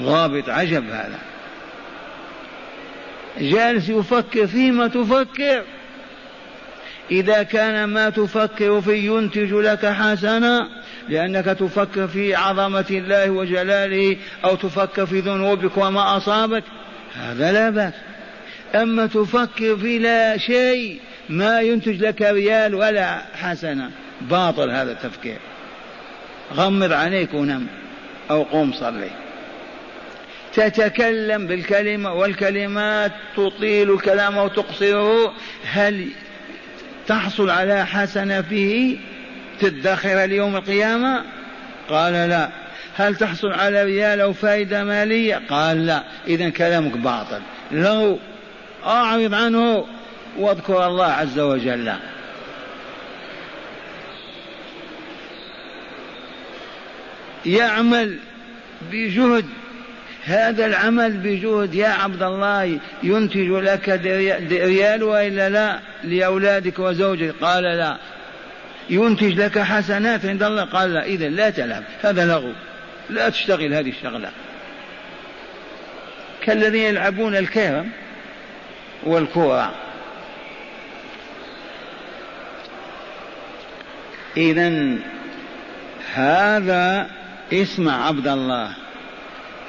ضابط 0.00 0.48
عجب 0.48 0.90
هذا. 0.90 1.18
جالس 3.40 3.88
يفكر 3.88 4.46
فيما 4.46 4.88
تفكر. 4.88 5.62
إذا 7.10 7.42
كان 7.42 7.84
ما 7.84 8.10
تفكر 8.10 8.80
فيه 8.80 9.10
ينتج 9.10 9.52
لك 9.52 9.86
حسنا 9.86 10.68
لأنك 11.08 11.44
تفكر 11.44 12.08
في 12.08 12.34
عظمة 12.34 12.86
الله 12.90 13.30
وجلاله 13.30 14.16
أو 14.44 14.54
تفكر 14.54 15.06
في 15.06 15.20
ذنوبك 15.20 15.76
وما 15.76 16.16
أصابك. 16.16 16.64
هذا 17.14 17.52
لا 17.52 17.70
بأس. 17.70 17.92
أما 18.74 19.06
تفكر 19.06 19.76
في 19.76 19.98
لا 19.98 20.38
شيء 20.38 21.00
ما 21.28 21.60
ينتج 21.60 22.04
لك 22.04 22.22
ريال 22.22 22.74
ولا 22.74 23.22
حسنة 23.34 23.90
باطل 24.20 24.70
هذا 24.70 24.92
التفكير. 24.92 25.38
غمض 26.54 26.92
عليك 26.92 27.34
ونم 27.34 27.66
أو 28.30 28.42
قوم 28.42 28.72
صلي. 28.72 29.10
تتكلم 30.54 31.46
بالكلمة 31.46 32.12
والكلمات 32.12 33.12
تطيل 33.36 33.90
الكلام 33.90 34.36
وتقصره. 34.36 35.32
هل 35.64 36.08
تحصل 37.06 37.50
على 37.50 37.86
حسنة 37.86 38.42
فيه؟ 38.42 38.96
تدخر 39.60 40.24
ليوم 40.24 40.56
القيامة؟ 40.56 41.24
قال 41.88 42.12
لا. 42.12 42.48
هل 42.96 43.16
تحصل 43.16 43.52
على 43.52 43.84
ريال 43.84 44.20
أو 44.20 44.32
فائدة 44.32 44.84
مالية؟ 44.84 45.40
قال 45.50 45.86
لا. 45.86 46.02
إذا 46.26 46.48
كلامك 46.48 46.96
باطل. 46.96 47.40
لو 47.72 48.18
أعرض 48.86 49.34
عنه 49.34 49.86
واذكر 50.38 50.86
الله 50.86 51.06
عز 51.06 51.38
وجل. 51.38 51.92
يعمل 57.46 58.18
بجهد. 58.92 59.44
هذا 60.24 60.66
العمل 60.66 61.12
بجهد. 61.12 61.74
يا 61.74 61.88
عبد 61.88 62.22
الله 62.22 62.78
ينتج 63.02 63.48
لك 63.48 63.88
ريال 64.50 65.02
وإلا 65.02 65.48
لا؟ 65.48 65.78
لأولادك 66.04 66.78
وزوجك. 66.78 67.34
قال 67.40 67.64
لا. 67.64 67.96
ينتج 68.90 69.40
لك 69.40 69.58
حسنات 69.58 70.26
عند 70.26 70.42
الله. 70.42 70.64
قال 70.64 70.94
لا 70.94 71.04
اذا 71.04 71.28
لا 71.28 71.50
تلعب. 71.50 71.84
هذا 72.02 72.26
لغو 72.26 72.52
لا 73.10 73.28
تشتغل 73.28 73.74
هذه 73.74 73.90
الشغله 73.90 74.30
كالذين 76.42 76.84
يلعبون 76.84 77.36
الكيرم 77.36 77.90
والكورة. 79.02 79.74
اذا 84.36 84.96
هذا 86.14 87.10
اسمع 87.52 88.06
عبد 88.06 88.28
الله. 88.28 88.74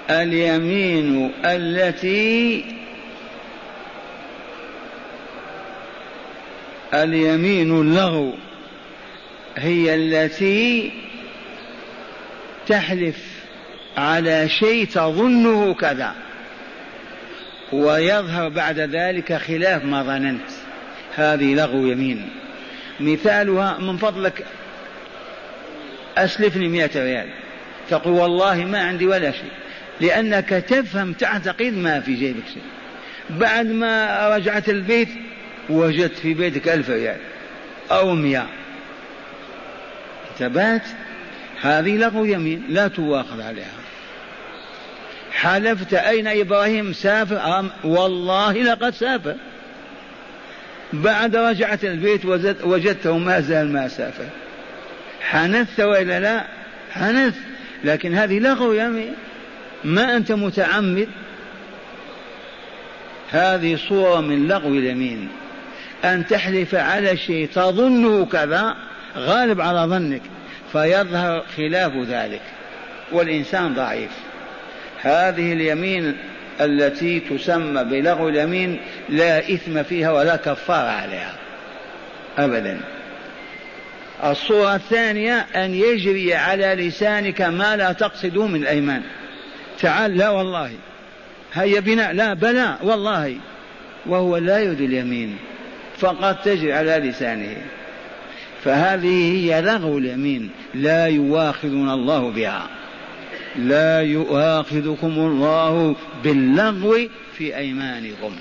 اليمين 0.10 1.32
التي 1.46 2.66
اليمين 6.94 7.82
اللغو. 7.82 8.34
هي 9.60 9.96
التي 9.96 10.92
تحلف 12.68 13.18
على 13.98 14.50
شيء 14.50 14.86
تظنه 14.86 15.74
كذا. 15.74 16.16
ويظهر 17.72 18.50
بعد 18.50 18.80
ذلك 18.80 19.34
خلاف 19.34 19.86
ما 19.86 20.04
ظننت. 20.04 20.50
هذه 21.16 21.56
لغو 21.56 21.86
يمين. 21.86 22.30
مثالها 23.00 23.78
من 23.80 23.98
فضلك 23.98 24.46
أسلفني 26.18 26.68
مئة 26.68 27.04
ريال. 27.04 27.30
تقول 27.90 28.14
والله 28.14 28.56
ما 28.56 28.80
عندي 28.80 29.06
ولا 29.06 29.32
شيء. 29.32 29.52
لأنك 30.02 30.50
تفهم 30.50 31.14
تعتقد 31.14 31.74
ما 31.74 32.00
في 32.00 32.16
جيبك 32.16 32.48
شيء. 32.54 32.64
بعد 33.30 33.66
ما 33.66 34.28
رجعت 34.36 34.70
البيت 34.70 35.10
وجدت 35.70 36.18
في 36.18 36.34
بيتك 36.34 36.68
ألف 36.68 36.90
ريال 36.90 37.18
أو 37.92 38.16
مئة. 38.16 38.59
انتبهت 40.42 40.82
هذه 41.62 41.98
لغو 41.98 42.26
يمين 42.26 42.64
لا 42.70 42.88
تواخذ 42.88 43.42
عليها. 43.42 43.80
حلفت 45.32 45.94
أين 45.94 46.28
إبراهيم 46.28 46.94
سافر؟ 46.94 47.66
والله 47.84 48.54
لقد 48.54 48.94
سافر. 48.94 49.36
بعد 50.94 51.36
رجعت 51.36 51.84
البيت 51.84 52.26
وجدته 52.64 53.18
ما 53.18 53.40
زال 53.40 53.74
ما 53.74 53.88
سافر. 53.88 54.28
حنثت 55.22 55.80
وإلا 55.80 56.20
لا؟ 56.20 56.46
حنث. 56.92 57.36
لكن 57.84 58.14
هذه 58.14 58.40
لغو 58.40 58.74
يمين. 58.74 59.14
ما 59.84 60.16
أنت 60.16 60.32
متعمد؟ 60.32 61.08
هذه 63.32 63.80
صورة 63.90 64.22
من 64.22 64.48
لغو 64.48 64.70
اليمين. 64.70 65.30
أن 66.04 66.26
تحلف 66.26 66.76
على 66.76 67.18
شيء 67.18 67.50
تظنه 67.54 68.26
كذا 68.26 68.76
غالب 69.18 69.62
على 69.62 69.80
ظنك 69.80 70.22
فيظهر 70.72 71.46
خلاف 71.58 71.96
ذلك 71.96 72.42
والإنسان 73.12 73.74
ضعيف. 73.74 74.12
هذه 75.02 75.54
اليمين 75.54 76.18
التي 76.62 77.20
تسمى 77.20 77.84
بلغو 77.84 78.30
اليمين 78.30 78.80
لا 79.10 79.40
إثم 79.40 79.84
فيها 79.84 80.12
ولا 80.12 80.36
كفارة 80.36 80.90
عليها 80.90 81.34
أبدا. 82.38 82.80
الصورة 84.24 84.76
الثانية 84.76 85.46
أن 85.56 85.74
يجري 85.74 86.34
على 86.34 86.76
لسانك 86.76 87.42
ما 87.42 87.76
لا 87.76 87.92
تقصده 87.92 88.48
من 88.48 88.62
الأيمان. 88.62 89.02
تعال 89.80 90.18
لا 90.18 90.30
والله. 90.30 90.72
هيا 91.54 91.80
بنا 91.80 92.14
لا 92.14 92.34
بلى 92.34 92.76
والله. 92.84 93.38
وهو 94.06 94.38
لا 94.38 94.60
يريد 94.60 94.82
اليمين 94.82 95.38
فقط 95.98 96.38
تجري 96.46 96.74
على 96.74 96.92
لسانه. 96.92 97.58
فهذه 98.64 99.34
هي 99.36 99.62
لغو 99.62 99.98
اليمين. 99.98 100.50
لا 100.74 101.08
يواخذنا 101.08 101.94
الله 101.94 102.32
بها. 102.32 102.68
لا 103.56 104.02
يؤاخذكم 104.02 105.12
الله 105.18 105.96
باللغو 106.24 106.98
في 107.38 107.58
أيمانكم. 107.58 108.36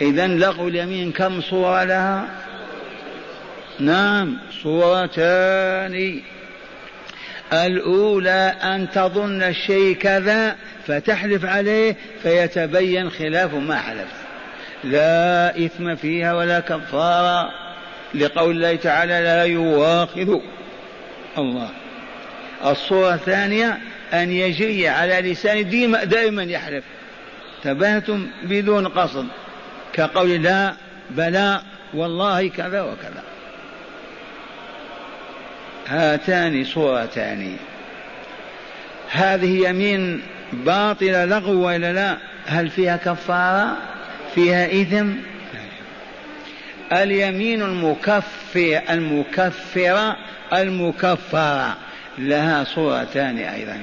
اذا 0.00 0.26
لغو 0.26 0.68
اليمين 0.68 1.12
كم 1.12 1.40
صورة 1.40 1.84
لها؟ 1.84 2.28
نعم 3.80 4.38
صورتان. 4.62 6.20
الأولى 7.52 8.54
أن 8.62 8.90
تظن 8.90 9.42
الشيء 9.42 9.96
كذا 9.96 10.56
فتحلف 10.86 11.44
عليه 11.44 11.96
فيتبين 12.22 13.10
خلاف 13.10 13.54
ما 13.54 13.76
حلف 13.76 14.12
لا 14.84 15.50
إثم 15.64 15.94
فيها 15.94 16.34
ولا 16.34 16.60
كفارة. 16.60 17.67
لقول 18.14 18.56
الله 18.56 18.76
تعالى 18.76 19.20
لا 19.20 19.42
يواخذ 19.44 20.38
الله. 21.38 21.70
الصورة 22.66 23.14
الثانية 23.14 23.78
أن 24.12 24.32
يجري 24.32 24.88
على 24.88 25.32
لسان 25.32 25.68
ديما 25.68 26.04
دائما 26.04 26.42
يحلف. 26.42 26.84
تبهتم 27.64 28.26
بدون 28.42 28.88
قصد. 28.88 29.26
كقول 29.92 30.30
لا 30.30 30.74
بلى 31.10 31.62
والله 31.94 32.48
كذا 32.48 32.82
وكذا. 32.82 33.22
هاتان 35.86 36.64
صورتان. 36.64 37.56
هذه 39.10 39.68
يمين 39.68 40.22
باطلة 40.52 41.24
لغو 41.24 41.66
ولا 41.66 41.92
لا؟ 41.92 42.16
هل 42.46 42.70
فيها 42.70 42.96
كفارة؟ 42.96 43.76
فيها 44.34 44.66
إثم؟ 44.66 45.12
اليمين 46.92 47.62
المكفر 47.62 48.80
المكفرة 48.90 50.16
المكفرة. 50.52 51.76
لها 52.18 52.64
صورتان 52.64 53.38
أيضا. 53.38 53.80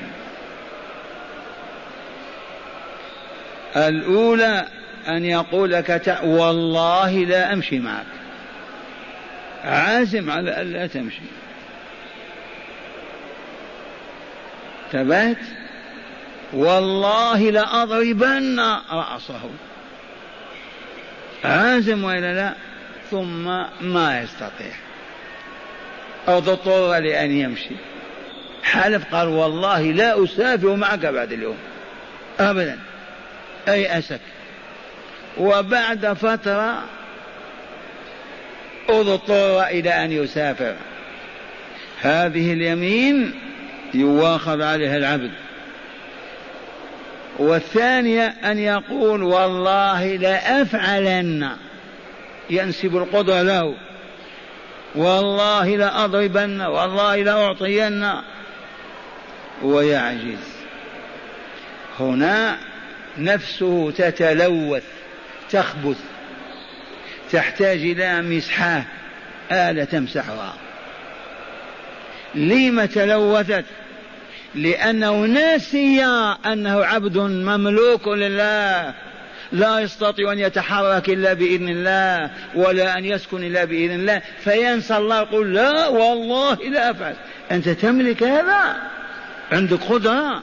الأولى 3.76 4.66
أن 5.08 5.26
يقول 5.26 5.72
لك 5.72 6.20
والله 6.24 7.12
لا 7.12 7.54
أمشي 7.54 7.80
معك. 7.80 8.06
عازم 9.64 10.32
على 10.32 10.62
ألا 10.62 10.88
تمشي. 10.88 11.22
ثبات 14.92 15.38
والله 16.54 17.50
لأضربن 17.50 18.60
رأسه. 18.92 19.50
عازم 21.44 22.04
وإلا 22.04 22.34
لا؟ 22.34 22.54
ثم 23.16 23.44
ما 23.82 24.22
يستطيع. 24.22 24.72
أو 26.28 26.38
اضطر 26.38 26.98
لأن 26.98 27.32
يمشي. 27.32 27.76
حلف 28.64 29.16
قال 29.16 29.28
والله 29.28 29.82
لا 29.82 30.24
أسافر 30.24 30.76
معك 30.76 31.06
بعد 31.06 31.32
اليوم. 31.32 31.58
أبدا. 32.40 32.80
أي 33.68 33.98
أسك 33.98 34.20
وبعد 35.38 36.14
فترة 36.14 36.84
أضطر 38.90 39.64
إلى 39.64 39.90
أن 39.90 40.12
يسافر. 40.12 40.76
هذه 42.02 42.54
اليمين 42.54 43.34
يواخذ 43.94 44.62
عليها 44.62 44.98
العبد. 44.98 45.32
والثانية 47.40 48.28
أن 48.28 48.60
يقول 48.60 49.24
والله 49.24 50.16
لأفعلن. 50.16 51.50
ينسب 52.50 52.98
القدرة 52.98 53.42
له. 53.42 53.76
والله 54.96 55.78
لأضربن 55.78 56.62
والله 56.62 57.16
لأعطين 57.16 58.12
ويعجز 59.64 60.56
هنا 62.00 62.58
نفسه 63.18 63.92
تتلوث 63.92 64.84
تخبث 65.52 65.98
تحتاج 67.32 67.78
إلى 67.78 68.22
مسحاه 68.22 68.84
آلة 69.52 69.84
تمسحها. 69.84 70.54
لم 72.36 72.86
تلوثت؟ 72.86 73.66
لأنه 74.56 75.26
نسي 75.26 76.06
أنه 76.46 76.86
عبد 76.86 77.18
مملوك 77.18 78.08
لله. 78.08 78.94
لا 79.52 79.80
يستطيع 79.80 80.32
أن 80.32 80.40
يتحرك 80.40 81.10
إلا 81.10 81.34
بإذن 81.34 81.70
الله 81.70 82.30
ولا 82.56 82.98
أن 82.98 83.06
يسكن 83.06 83.44
إلا 83.44 83.66
بإذن 83.66 83.92
الله. 83.92 84.22
فينسى 84.44 84.98
الله 84.98 85.18
يقول 85.18 85.54
لا 85.54 85.88
والله 85.88 86.56
لا 86.56 86.92
أفعل. 86.92 87.16
أنت 87.52 87.70
تملك 87.70 88.24
هذا؟ 88.24 88.76
عندك 89.52 89.84
قدرة؟ 89.84 90.42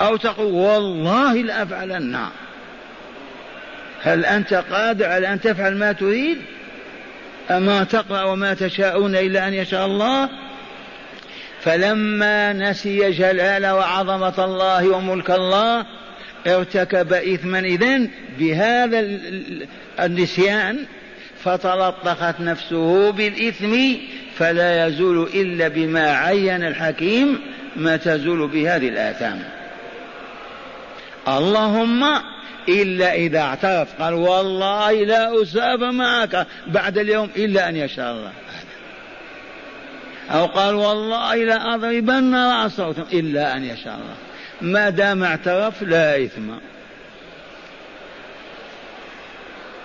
أو 0.00 0.16
تقول 0.16 0.52
والله 0.52 1.34
لأفعلن 1.34 2.26
هل 4.02 4.24
أنت 4.24 4.54
قادر 4.54 5.06
على 5.06 5.32
أن 5.32 5.40
تفعل 5.40 5.76
ما 5.76 5.92
تريد؟ 5.92 6.38
أما 7.50 7.84
تقرأ 7.84 8.22
وما 8.22 8.54
تشاءون 8.54 9.16
إلا 9.16 9.48
أن 9.48 9.54
يشاء 9.54 9.86
الله. 9.86 10.28
فلما 11.60 12.52
نسي 12.52 13.10
جلال 13.10 13.66
وعظمة 13.66 14.44
الله 14.44 14.88
وملك 14.88 15.30
الله 15.30 15.86
ارتكب 16.46 17.12
إثما 17.12 17.58
إذن 17.58 18.10
بهذا 18.38 19.00
النسيان 20.00 20.84
فتلطخت 21.44 22.40
نفسه 22.40 23.10
بالإثم 23.10 23.76
فلا 24.38 24.86
يزول 24.86 25.28
إلا 25.34 25.68
بما 25.68 26.10
عين 26.10 26.64
الحكيم 26.64 27.40
ما 27.76 27.96
تزول 27.96 28.48
بهذه 28.48 28.88
الآثام. 28.88 29.42
اللهم 31.28 32.04
إلا 32.68 33.14
إذا 33.14 33.40
اعترف 33.40 34.02
قال 34.02 34.14
والله 34.14 34.92
لا 34.92 35.42
أسافر 35.42 35.92
معك 35.92 36.46
بعد 36.66 36.98
اليوم 36.98 37.30
إلا 37.36 37.68
أن 37.68 37.76
يشاء 37.76 38.12
الله. 38.12 38.32
أو 40.30 40.46
قال 40.46 40.74
والله 40.74 41.34
لا 41.34 41.74
أضربن 41.74 42.34
رأسه 42.34 42.94
إلا 43.12 43.56
أن 43.56 43.64
يشاء 43.64 43.94
الله. 43.94 44.16
ما 44.64 44.90
دام 44.90 45.22
اعترف 45.22 45.82
لا 45.82 46.24
إثم. 46.24 46.50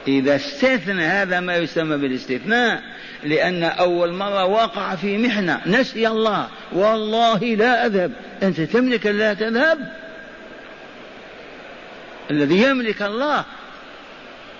إذا 0.08 0.36
استثنى 0.36 1.04
هذا 1.04 1.40
ما 1.40 1.56
يسمى 1.58 1.98
بالاستثناء 1.98 2.84
لأن 3.24 3.64
أول 3.64 4.14
مرة 4.14 4.46
وقع 4.46 4.96
في 4.96 5.18
محنة 5.18 5.62
نسي 5.66 6.08
الله. 6.08 6.48
والله 6.72 7.38
لا 7.38 7.86
أذهب. 7.86 8.12
أنت 8.44 8.62
تملك 8.62 9.06
لا 9.06 9.34
تذهب. 9.34 9.94
الذي 12.32 12.64
يملك 12.64 13.02
الله. 13.02 13.46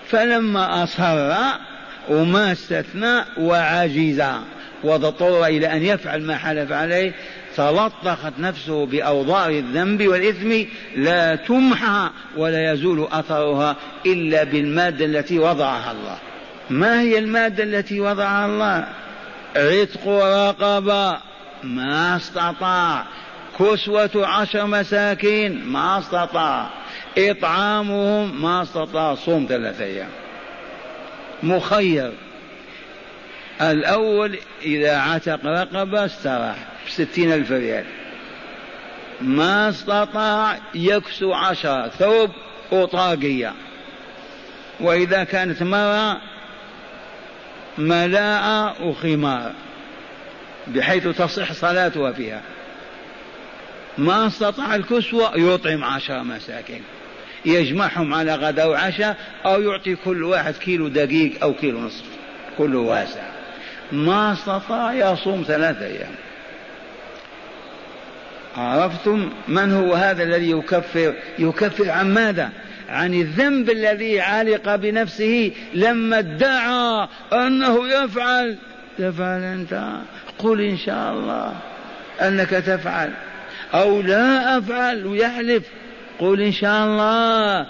فلما 0.08 0.82
أصر 0.82 1.34
وما 2.08 2.52
استثنى 2.52 3.24
وعجز 3.38 4.22
واضطر 4.82 5.46
إلى 5.46 5.72
أن 5.72 5.82
يفعل 5.82 6.22
ما 6.22 6.36
حلف 6.36 6.72
عليه 6.72 7.12
تلطخت 7.56 8.32
نفسه 8.38 8.86
بأوضار 8.86 9.50
الذنب 9.50 10.06
والإثم 10.06 10.68
لا 10.96 11.36
تمحى 11.36 12.10
ولا 12.36 12.72
يزول 12.72 13.08
أثرها 13.12 13.76
إلا 14.06 14.44
بالمادة 14.44 15.04
التي 15.04 15.38
وضعها 15.38 15.92
الله. 15.92 16.18
ما 16.70 17.00
هي 17.00 17.18
المادة 17.18 17.64
التي 17.64 18.00
وضعها 18.00 18.46
الله؟ 18.46 18.88
عتق 19.56 20.08
رقبة 20.08 21.18
ما 21.62 22.16
استطاع. 22.16 23.04
كسوة 23.58 24.26
عشر 24.26 24.66
مساكين. 24.66 25.64
ما 25.64 25.98
استطاع. 25.98 26.70
إطعامهم 27.18 28.42
ما 28.42 28.62
استطاع. 28.62 29.14
صوم 29.14 29.46
ثلاثة 29.48 29.84
أيام. 29.84 30.08
مخير. 31.42 32.12
الأول 33.60 34.38
إذا 34.62 34.98
عتق 34.98 35.46
رقبة 35.46 36.04
استراح 36.04 36.56
بستين 36.86 37.32
ألف 37.32 37.52
ريال. 37.52 37.84
ما 39.20 39.68
استطاع 39.68 40.58
يكسو 40.74 41.32
عشرة 41.32 41.88
ثوب 41.88 42.30
وطاقية 42.72 43.52
وإذا 44.80 45.24
كانت 45.24 45.62
مرأة 45.62 46.20
ملاءة 47.78 48.82
وخمار 48.82 49.52
بحيث 50.66 51.08
تصح 51.08 51.52
صلاتها 51.52 52.12
فيها. 52.12 52.42
ما 53.98 54.26
استطاع 54.26 54.74
الكسوة 54.74 55.32
يطعم 55.36 55.84
عشر 55.84 56.22
مساكين. 56.22 56.82
يجمعهم 57.44 58.14
على 58.14 58.34
غدا 58.34 58.64
وعشاء 58.64 59.16
أو 59.46 59.62
يعطي 59.62 59.96
كل 59.96 60.24
واحد 60.24 60.54
كيلو 60.54 60.88
دقيق 60.88 61.32
أو 61.42 61.54
كيلو 61.54 61.80
نصف 61.80 62.04
كله 62.58 62.78
واسع. 62.78 63.29
ما 63.92 64.32
استطاع 64.32 64.92
يصوم 64.92 65.44
ثلاثة 65.46 65.86
أيام. 65.86 66.14
عرفتم 68.56 69.30
من 69.48 69.72
هو 69.72 69.94
هذا 69.94 70.22
الذي 70.22 70.50
يكفر؟ 70.50 71.14
يكفر 71.38 71.90
عن 71.90 72.14
ماذا؟ 72.14 72.50
عن 72.88 73.14
الذنب 73.14 73.70
الذي 73.70 74.20
علق 74.20 74.74
بنفسه 74.76 75.52
لما 75.74 76.18
ادعى 76.18 77.08
أنه 77.32 77.88
يفعل. 77.88 78.56
تفعل 78.98 79.42
أنت؟ 79.42 79.92
قل 80.38 80.60
إن 80.60 80.76
شاء 80.78 81.12
الله 81.12 81.54
أنك 82.20 82.50
تفعل. 82.50 83.12
أو 83.74 84.02
لا 84.02 84.58
أفعل 84.58 85.06
ويحلف. 85.06 85.62
قل 86.18 86.42
إن 86.42 86.52
شاء 86.52 86.86
الله 86.86 87.66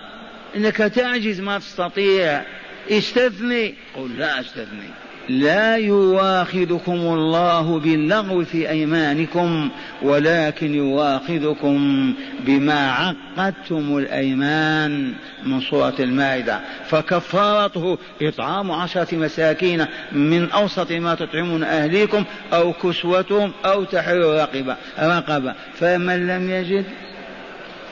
إنك 0.57 0.77
تعجز 0.77 1.41
ما 1.41 1.59
تستطيع. 1.59 2.43
استثني. 2.91 3.75
قل 3.97 4.19
لا 4.19 4.41
أستثني. 4.41 4.91
لا 5.31 5.77
يواخذكم 5.77 6.93
الله 6.93 7.79
باللغو 7.79 8.45
في 8.45 8.71
أيمانكم 8.71 9.71
ولكن 10.03 10.75
يواخذكم 10.75 12.13
بما 12.47 12.91
عقدتم 12.91 13.99
الأيمان 13.99 15.13
من 15.45 15.61
سورة 15.61 15.95
المائدة. 16.01 16.61
فكفارته 16.87 17.99
إطعام 18.23 18.73
عشرة 18.73 19.15
مساكين 19.15 19.87
من 20.13 20.51
أوسط 20.51 20.93
ما 20.93 21.15
تطعمون 21.15 21.63
أهليكم 21.63 22.25
أو 22.53 22.73
كسوتهم 22.73 23.53
أو 23.65 23.85
تحرير 23.85 24.35
رقبة 24.35 24.77
رقبة. 24.99 25.55
فمن 25.75 26.27
لم 26.27 26.51
يجد 26.51 26.85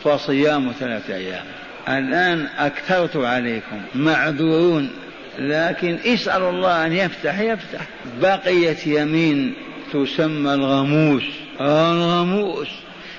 فصيام 0.04 0.72
ثلاثة 0.80 1.14
أيام. 1.14 1.44
الآن 1.88 2.46
أكثرت 2.58 3.16
عليكم 3.16 3.80
معذورون. 3.94 4.90
لكن 5.38 5.98
اسأل 6.06 6.42
الله 6.42 6.86
أن 6.86 6.92
يفتح 6.92 7.40
يفتح. 7.40 7.80
بقية 8.20 8.76
يمين 8.86 9.54
تسمى 9.92 10.54
الغموس 10.54 11.22
الغموس 11.60 12.68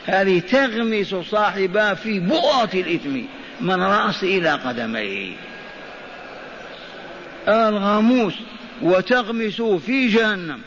هذه 0.06 0.40
تغمس 0.40 1.16
صاحبها 1.16 1.94
في 1.94 2.20
بؤرة 2.20 2.70
الإثم 2.74 3.20
من 3.62 3.84
رأس 3.84 4.24
إلى 4.24 4.52
قدميه. 4.52 5.34
الغموس 7.48 8.34
وتغمس 8.82 9.62
في 9.62 10.08
جهنم. 10.08 10.60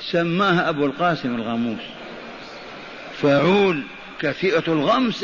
سماها 0.00 0.68
أبو 0.68 0.86
القاسم 0.86 1.34
الغموس 1.34 1.82
فعول 3.22 3.82
كثيرة 4.20 4.64
الغمس 4.68 5.20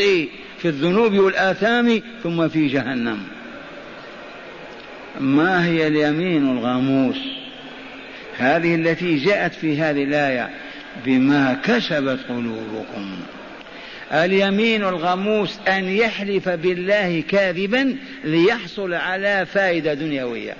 في 0.59 0.64
الذنوب 0.64 1.14
والآثام 1.14 2.03
ثم 2.23 2.49
في 2.49 2.67
جهنم. 2.67 3.38
ما 5.21 5.66
هي 5.66 5.87
اليمين 5.87 6.51
الغموس 6.51 7.18
هذه 8.38 8.75
التي 8.75 9.16
جاءت 9.16 9.55
في 9.55 9.81
هذه 9.81 10.05
الآية 10.05 10.51
بما 11.05 11.59
كسبت 11.64 12.18
قلوبكم. 12.29 13.16
اليمين 14.12 14.85
الغموس 14.85 15.59
أن 15.68 15.85
يحلف 15.85 16.49
بالله 16.49 17.23
كاذبا 17.29 17.97
ليحصل 18.25 18.94
على 18.94 19.47
فائدة 19.47 19.94
دنيوية. 19.94 20.55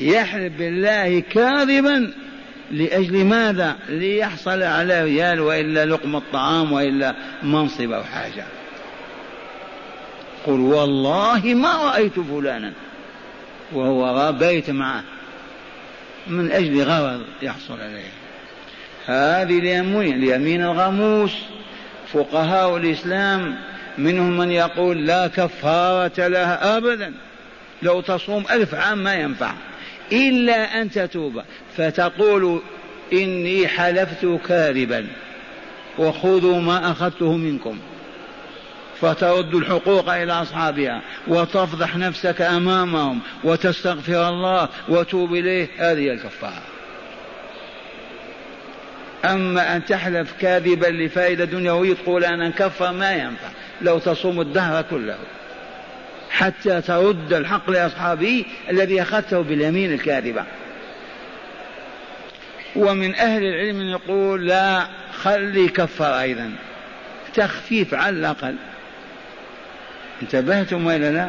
يحلف 0.00 0.52
بالله 0.58 1.20
كاذبا 1.20 2.12
لأجل 2.70 3.24
ماذا؟ 3.24 3.76
ليحصل 3.88 4.62
على 4.62 5.04
ريال 5.04 5.40
وإلا 5.40 5.84
لقمة 5.84 6.22
طعام 6.32 6.72
وإلا 6.72 7.14
منصب 7.42 7.92
أو 7.92 8.04
حاجة. 8.04 8.44
قل 10.46 10.60
والله 10.60 11.40
ما 11.44 11.90
رأيت 11.90 12.20
فلانا 12.20 12.72
وهو 13.72 14.32
بيت 14.32 14.70
معه. 14.70 15.04
من 16.26 16.52
أجل 16.52 16.82
غرض 16.82 17.22
يحصل 17.42 17.80
عليه. 17.80 18.12
هذه 19.06 19.58
اليمين 19.58 20.14
اليمين 20.14 20.62
الغموس 20.62 21.32
فقهاء 22.12 22.76
الإسلام 22.76 23.58
منهم 23.98 24.38
من 24.38 24.50
يقول 24.50 25.06
لا 25.06 25.26
كفارة 25.26 26.28
لها 26.28 26.76
أبدا. 26.76 27.14
لو 27.82 28.00
تصوم 28.00 28.44
ألف 28.50 28.74
عام 28.74 28.98
ما 28.98 29.14
ينفع. 29.14 29.52
إلا 30.12 30.82
أن 30.82 30.90
تتوب. 30.90 31.42
فتقول 31.76 32.62
إني 33.12 33.68
حلفت 33.68 34.40
كاذبا. 34.48 35.06
وخذوا 35.98 36.60
ما 36.60 36.90
أخذته 36.90 37.32
منكم. 37.36 37.78
فترد 39.02 39.54
الحقوق 39.54 40.14
إلى 40.14 40.32
أصحابها 40.32 41.02
وتفضح 41.28 41.96
نفسك 41.96 42.40
أمامهم 42.40 43.20
وتستغفر 43.44 44.28
الله 44.28 44.68
وتوب 44.88 45.34
إليه. 45.34 45.68
هذه 45.78 46.10
الكفارة. 46.12 46.62
أما 49.24 49.76
أن 49.76 49.84
تحلف 49.84 50.32
كاذبا 50.40 50.86
لفائدة 50.86 51.44
دنيوية 51.44 51.94
تقول 51.94 52.24
أنا 52.24 52.48
نكفر 52.48 52.92
ما 52.92 53.12
ينفع. 53.12 53.48
لو 53.82 53.98
تصوم 53.98 54.40
الدهر 54.40 54.82
كله. 54.90 55.18
حتى 56.30 56.80
ترد 56.80 57.32
الحق 57.32 57.70
لأصحابه 57.70 58.44
الذي 58.70 59.02
أخذته 59.02 59.42
باليمين 59.42 59.92
الكاذبة. 59.92 60.44
ومن 62.76 63.14
أهل 63.14 63.42
العلم 63.42 63.82
يقول 63.82 64.46
لا 64.46 64.86
خلي 65.22 65.68
كفر 65.68 66.20
أيضا. 66.20 66.52
تخفيف 67.34 67.94
على 67.94 68.16
الأقل. 68.16 68.54
انتبهتم 70.22 70.86
ولا 70.86 71.10
لا؟ 71.10 71.28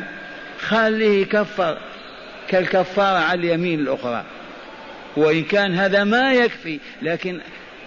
خليه 0.59 1.25
كفر 1.25 1.77
كالكفارة 2.47 3.17
على 3.17 3.39
اليمين 3.39 3.79
الأخرى. 3.79 4.23
وإن 5.17 5.43
كان 5.43 5.75
هذا 5.75 6.03
ما 6.03 6.33
يكفي 6.33 6.79
لكن 7.01 7.39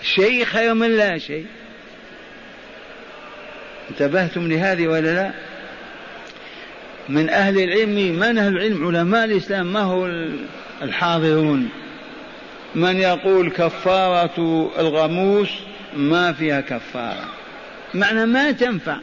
شيء 0.02 0.44
خير 0.44 0.74
من 0.74 0.96
لا 0.96 1.18
شيء. 1.18 1.46
انتبهتم 3.90 4.48
لهذه 4.48 4.86
ولا 4.86 5.14
لا؟ 5.14 5.30
من 7.08 7.30
أهل 7.30 7.58
العلم 7.58 8.18
من 8.18 8.38
أهل 8.38 8.56
العلم؟ 8.56 8.86
علماء 8.86 9.24
الإسلام 9.24 9.72
ما 9.72 9.80
هو 9.80 10.06
الحاضرون؟ 10.82 11.68
من 12.74 12.96
يقول 12.96 13.50
كفارة 13.50 14.70
الغموس 14.78 15.48
ما 15.96 16.32
فيها 16.32 16.60
كفارة. 16.60 17.28
معنى 17.94 18.26
ما 18.26 18.52
تنفع. 18.52 18.96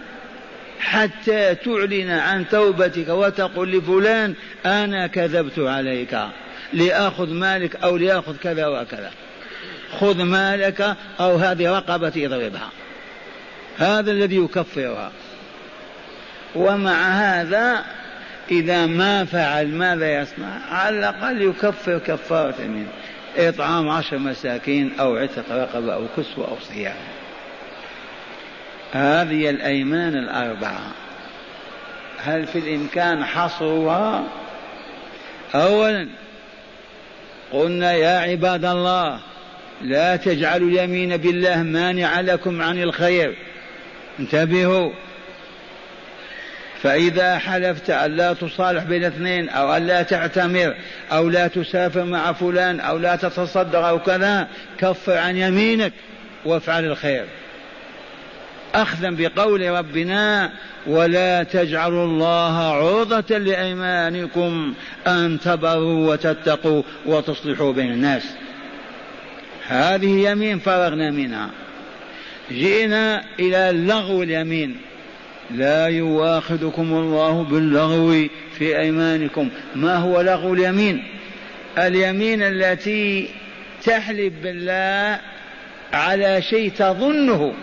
حتى 0.83 1.55
تعلن 1.55 2.11
عن 2.11 2.49
توبتك 2.49 3.09
وتقول 3.09 3.71
لفلان 3.71 4.33
أنا 4.65 5.07
كذبت 5.07 5.59
عليك. 5.59 6.17
لآخذ 6.73 7.33
مالك 7.33 7.75
أو 7.75 7.97
لآخذ 7.97 8.37
كذا 8.37 8.67
وكذا. 8.67 9.11
خذ 9.99 10.23
مالك 10.23 10.95
أو 11.19 11.35
هذه 11.35 11.77
رقبتي 11.77 12.25
اضربها. 12.25 12.69
هذا 13.77 14.11
الذي 14.11 14.35
يكفرها. 14.35 15.11
ومع 16.55 17.09
هذا 17.09 17.85
إذا 18.51 18.85
ما 18.85 19.25
فعل 19.25 19.67
ماذا 19.67 20.21
يصنع؟ 20.21 20.59
على 20.71 20.99
الأقل 20.99 21.41
يكفر 21.41 21.97
كفارة 21.97 22.61
منه. 22.61 22.87
إطعام 23.37 23.89
عشر 23.89 24.17
مساكين 24.17 24.91
أو 24.99 25.15
عتق 25.15 25.51
رقبة 25.51 25.93
أو 25.93 26.05
كسوة 26.17 26.47
أو 26.47 26.57
صيام. 26.73 26.95
هذه 28.93 29.49
الأيمان 29.49 30.15
الأربعة. 30.15 30.91
هل 32.19 32.47
في 32.47 32.59
الإمكان 32.59 33.25
حصرها؟ 33.25 34.23
أولا 35.55 36.07
قلنا 37.51 37.93
يا 37.93 38.19
عباد 38.19 38.65
الله 38.65 39.19
لا 39.81 40.15
تجعلوا 40.15 40.69
اليمين 40.69 41.17
بالله 41.17 41.63
مانع 41.63 42.19
لكم 42.19 42.61
عن 42.61 42.83
الخير. 42.83 43.35
انتبهوا. 44.19 44.91
فإذا 46.83 47.37
حلفت 47.37 47.89
أن 47.89 48.15
لا 48.15 48.33
تصالح 48.33 48.83
بين 48.83 49.03
اثنين 49.03 49.49
أو 49.49 49.73
أن 49.73 49.87
لا 49.87 50.01
تعتمر 50.01 50.75
أو 51.11 51.29
لا 51.29 51.47
تسافر 51.47 52.03
مع 52.03 52.33
فلان 52.33 52.79
أو 52.79 52.97
لا 52.97 53.15
تتصدق 53.15 53.79
أو 53.79 53.99
كذا 53.99 54.47
كفر 54.79 55.17
عن 55.17 55.37
يمينك 55.37 55.93
وافعل 56.45 56.85
الخير. 56.85 57.25
أخذا 58.75 59.09
بقول 59.09 59.69
ربنا 59.69 60.51
ولا 60.87 61.43
تجعلوا 61.43 62.05
الله 62.05 62.57
عرضة 62.57 63.37
لأيمانكم 63.37 64.73
أن 65.07 65.39
تبروا 65.39 66.11
وتتقوا 66.11 66.83
وتصلحوا 67.05 67.73
بين 67.73 67.91
الناس. 67.91 68.23
هذه 69.67 70.29
يمين 70.29 70.59
فرغنا 70.59 71.11
منها. 71.11 71.49
جئنا 72.51 73.23
إلى 73.39 73.69
اللغو 73.69 74.23
اليمين. 74.23 74.77
لا 75.51 75.87
يواخذكم 75.87 76.93
الله 76.93 77.43
باللغو 77.43 78.27
في 78.57 78.79
أيمانكم. 78.79 79.49
ما 79.75 79.95
هو 79.95 80.21
لغو 80.21 80.53
اليمين؟ 80.53 81.03
اليمين 81.77 82.41
التي 82.41 83.29
تحلف 83.85 84.33
بالله 84.43 85.19
على 85.93 86.41
شيء 86.41 86.71
تظنه. 86.71 87.53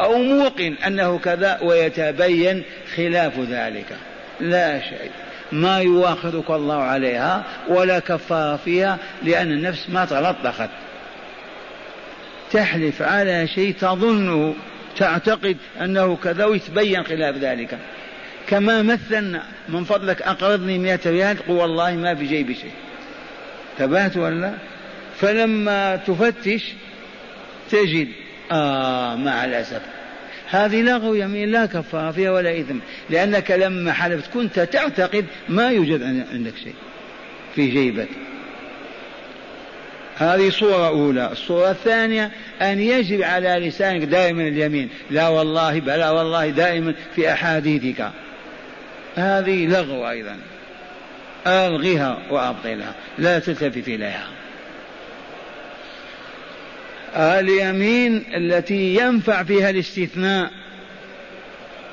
أو 0.00 0.18
موقن 0.18 0.74
أنه 0.86 1.18
كذا 1.18 1.58
ويتبين 1.62 2.62
خلاف 2.96 3.40
ذلك. 3.40 3.96
لا 4.40 4.80
شيء. 4.80 5.10
ما 5.52 5.78
يواخذك 5.78 6.50
الله 6.50 6.82
عليها 6.82 7.44
ولا 7.68 7.98
كفار 7.98 8.58
فيها 8.64 8.98
لأن 9.22 9.52
النفس 9.52 9.90
ما 9.90 10.04
تلطخت. 10.04 10.70
تحلف 12.52 13.02
على 13.02 13.48
شيء 13.48 13.74
تظنه 13.74 14.54
تعتقد 14.96 15.56
أنه 15.80 16.16
كذا 16.16 16.44
ويتبين 16.44 17.04
خلاف 17.04 17.36
ذلك. 17.36 17.78
كما 18.48 18.82
مثلنا 18.82 19.42
من 19.68 19.84
فضلك 19.84 20.22
أقرضني 20.22 20.78
مئة 20.78 21.00
ريال 21.06 21.38
قل 21.46 21.52
والله 21.52 21.92
ما 21.92 22.14
في 22.14 22.26
جيبي 22.26 22.54
شيء. 22.54 22.72
تبات 23.78 24.16
ولا 24.16 24.54
فلما 25.20 25.96
تفتش 25.96 26.72
تجد 27.70 28.08
آه 28.52 29.16
مع 29.16 29.44
الأسف. 29.44 29.82
هذه 30.50 30.82
لغو 30.82 31.14
يمين 31.14 31.50
لا 31.50 31.66
كفارة 31.66 32.10
فيها 32.10 32.30
ولا 32.30 32.60
إثم 32.60 32.76
لأنك 33.10 33.50
لما 33.50 33.92
حلفت 33.92 34.32
كنت 34.34 34.60
تعتقد 34.60 35.24
ما 35.48 35.70
يوجد 35.70 36.02
عندك 36.32 36.56
شيء 36.56 36.74
في 37.54 37.66
جيبك. 37.66 38.08
هذه 40.16 40.50
صورة 40.50 40.88
أولى. 40.88 41.32
الصورة 41.32 41.70
الثانية 41.70 42.30
أن 42.62 42.80
يجب 42.80 43.22
على 43.22 43.48
لسانك 43.48 44.04
دائما 44.04 44.42
اليمين. 44.42 44.88
لا 45.10 45.28
والله 45.28 45.80
بلا 45.80 46.10
والله 46.10 46.48
دائما 46.48 46.94
في 47.14 47.32
أحاديثك. 47.32 48.10
هذه 49.16 49.66
لغو 49.66 50.10
أيضا. 50.10 50.36
ألغها 51.46 52.18
وأبطلها. 52.30 52.94
لا 53.18 53.38
تلتفت 53.38 53.88
إليها. 53.88 54.28
اليمين 57.16 58.24
التي 58.34 58.96
ينفع 58.96 59.42
فيها 59.42 59.70
الاستثناء 59.70 60.50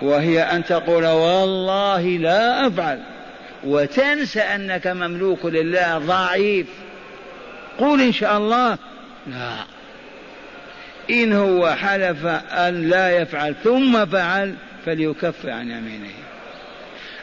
وهي 0.02 0.42
أن 0.42 0.66
تقول 0.66 1.06
والله 1.06 2.02
لا 2.02 2.68
أفعل 2.68 3.00
وتنسى 3.64 4.40
أنك 4.40 4.88
مملوك 4.88 5.46
لله 5.46 5.98
ضعيف. 5.98 6.68
قول 7.80 8.02
إن 8.02 8.12
شاء 8.14 8.38
الله 8.38 8.78
لا. 9.28 9.54
إن 11.10 11.34
هو 11.34 11.72
حلف 11.72 12.26
أن 12.52 12.90
لا 12.90 13.10
يفعل 13.10 13.56
ثم 13.64 14.06
فعل 14.06 14.56
فليكفر 14.86 15.50
عن 15.50 15.72
يمينه. 15.72 16.14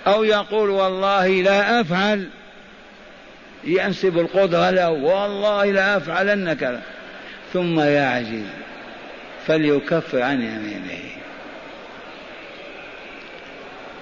أو 0.07 0.25
يقول 0.25 0.71
والله 0.71 1.29
لا 1.29 1.81
أفعل 1.81 2.29
ينسب 3.65 4.19
القدرة 4.19 4.71
له 4.71 4.91
والله 4.91 5.65
لا 5.65 5.97
أفعلن 5.97 6.53
كذا 6.53 6.83
ثم 7.53 7.81
يعجز 7.81 8.45
فليكفر 9.47 10.23
عن 10.23 10.43
يمينه. 10.43 10.99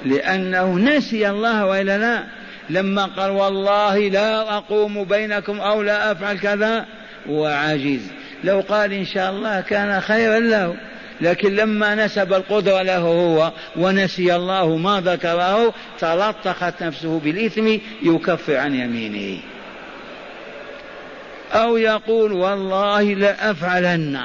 لأنه 0.05 0.79
نسي 0.79 1.31
الله 1.31 1.67
وإلا 1.67 1.99
لا 1.99 2.25
لما 2.71 3.07
قال 3.07 3.31
والله 3.31 3.99
لا 3.99 4.57
أقوم 4.57 5.05
بينكم 5.05 5.61
أو 5.61 5.83
لا 5.83 6.13
أفعل 6.13 6.39
كذا. 6.39 6.87
وعجز 7.29 8.01
لو 8.45 8.61
قال 8.61 8.93
إن 8.93 9.05
شاء 9.05 9.31
الله 9.31 9.61
كان 9.61 10.01
خيرا 10.01 10.39
له 10.39 10.77
لكن 11.21 11.55
لما 11.57 11.95
نسب 11.95 12.33
القدرة 12.33 12.83
له 12.83 12.99
هو 12.99 13.53
ونسي 13.77 14.37
الله 14.37 14.77
ما 14.77 15.01
ذكره 15.01 15.75
تلطخت 15.99 16.83
نفسه 16.83 17.19
بالإثم 17.19 17.77
يكفر 18.03 18.57
عن 18.57 18.75
يمينه. 18.75 19.39
أو 21.53 21.77
يقول 21.77 22.33
والله 22.33 23.03
لأفعلن. 23.03 24.21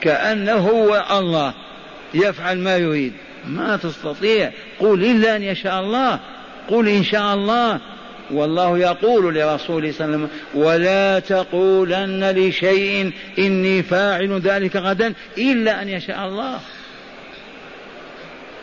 كأنه 0.00 0.52
هو 0.52 1.18
الله 1.18 1.54
يفعل 2.14 2.58
ما 2.58 2.76
يريد. 2.76 3.12
ما 3.46 3.76
تستطيع. 3.76 4.52
قل 4.78 5.04
إلا 5.04 5.36
أن 5.36 5.42
يشاء 5.42 5.80
الله. 5.80 6.20
قل 6.68 6.88
إن 6.88 7.04
شاء 7.04 7.34
الله. 7.34 7.80
والله 8.30 8.78
يقول 8.78 9.34
لرسوله 9.34 9.92
صلى 9.92 10.04
الله 10.04 10.16
عليه 10.16 10.24
وسلم 10.24 10.28
ولا 10.54 11.18
تقولن 11.18 12.30
لشيء 12.30 13.12
إني 13.38 13.82
فاعل 13.82 14.40
ذلك 14.40 14.76
غدا 14.76 15.14
إلا 15.38 15.82
أن 15.82 15.88
يشاء 15.88 16.26
الله. 16.26 16.60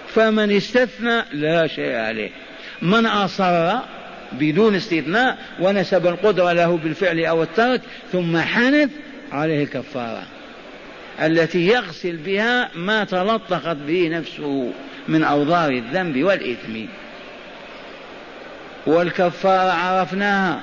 فمن 0.08 0.52
استثنى 0.52 1.22
لا 1.34 1.68
شيء 1.68 1.96
عليه. 1.96 2.30
من 2.82 3.06
أصر 3.06 3.80
بدون 4.32 4.76
استثناء 4.76 5.38
ونسب 5.60 6.08
القدرة 6.08 6.54
له 6.54 6.78
بالفعل 6.78 7.26
أو 7.26 7.44
الترك 7.44 7.82
ثم 8.12 8.38
حنث 8.38 8.90
عليه 9.32 9.64
الكفارة. 9.64 10.24
التي 11.22 11.68
يغسل 11.68 12.18
بها 12.18 12.70
ما 12.76 13.04
تلطخت 13.04 13.78
به 13.88 14.08
نفسه 14.08 14.72
من 15.08 15.24
أوضار 15.24 15.72
الذنب 15.72 16.24
والإثم. 16.24 16.86
والكفارة 18.88 19.72
عرفناها. 19.72 20.60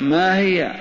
ما 0.00 0.38
هي؟ 0.38 0.72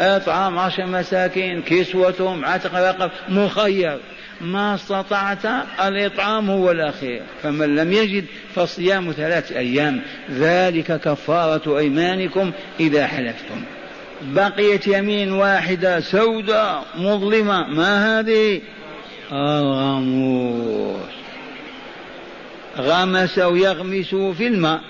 إطعام 0.00 0.58
عشر 0.58 0.86
مساكين 0.86 1.62
كسوتهم 1.62 2.44
عتق 2.44 2.74
رقب 2.74 3.10
مخير. 3.28 3.98
ما 4.40 4.74
استطعت 4.74 5.46
الإطعام 5.86 6.50
هو 6.50 6.70
الأخير 6.70 7.22
فمن 7.42 7.76
لم 7.76 7.92
يجد 7.92 8.24
فصيام 8.54 9.12
ثلاثة 9.12 9.58
أيام 9.58 10.00
ذلك 10.30 11.00
كفارة 11.00 11.78
أيمانكم 11.78 12.52
إذا 12.80 13.06
حلفتم. 13.06 13.62
بقيت 14.22 14.86
يمين 14.86 15.32
واحدة 15.32 16.00
سوداء 16.00 16.86
مظلمة 16.98 17.66
ما 17.66 18.20
هذه؟ 18.20 18.60
الغموس 19.32 21.00
غمس 22.78 23.38
أو 23.38 23.56
يغمس 23.56 24.14
في 24.14 24.46
الماء. 24.46 24.80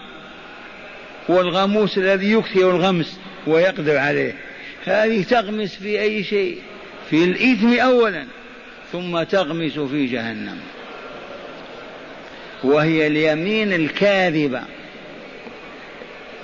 والغموس 1.29 1.99
الذي 1.99 2.33
يكثر 2.33 2.71
الغمس 2.71 3.19
ويقدر 3.47 3.99
عليه. 3.99 4.35
هذه 4.85 5.23
تغمس 5.23 5.75
في 5.75 6.01
أي 6.01 6.25
شيء؟ 6.25 6.59
في 7.11 7.25
الإثم 7.25 7.81
أولا. 7.81 8.27
ثم 8.93 9.23
تغمس 9.23 9.79
في 9.79 10.07
جهنم. 10.07 10.59
وهي 12.65 13.07
اليمين 13.07 13.73
الكاذبة. 13.73 14.63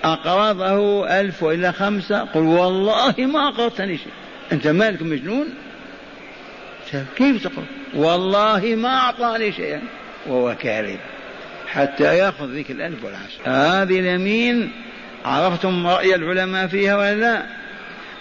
أقرضه 0.05 1.07
ألف 1.21 1.43
وإلا 1.43 1.73
خمسة 1.73 2.21
قل 2.21 2.41
والله 2.41 3.15
ما 3.19 3.49
أقرضتني 3.49 3.99
شيء. 3.99 4.13
أنت 4.53 4.67
مالك 4.67 5.03
مجنون؟ 5.03 5.47
كيف 7.17 7.45
تقول 7.45 7.65
والله 7.95 8.75
ما 8.77 8.89
أعطاني 8.89 9.53
شيئا. 9.53 9.81
وهو 10.27 10.57
كاذب. 10.61 10.99
حتى 11.67 12.19
يأخذ 12.19 12.47
ذيك 12.47 12.71
الألف 12.71 13.05
والعشر 13.05 13.41
هذه 13.45 14.01
اليمين 14.01 14.73
عرفتم 15.25 15.87
رأي 15.87 16.15
العلماء 16.15 16.67
فيها 16.67 16.97
ولا 16.97 17.15
لا؟ 17.15 17.43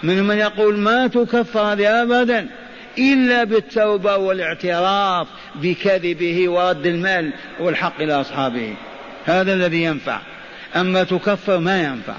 من 0.02 0.22
من 0.22 0.38
يقول 0.38 0.78
ما 0.78 1.06
تكفر 1.06 1.60
هذه 1.60 2.02
أبدا. 2.02 2.48
إلا 2.98 3.44
بالتوبة 3.44 4.16
والاعتراف 4.16 5.26
بكذبه 5.54 6.48
ورد 6.48 6.86
المال 6.86 7.32
والحق 7.60 8.00
إلى 8.00 8.20
أصحابه. 8.20 8.74
هذا 9.26 9.54
الذي 9.54 9.82
ينفع. 9.82 10.18
أما 10.76 11.04
تكفر 11.04 11.58
ما 11.58 11.82
ينفع. 11.82 12.16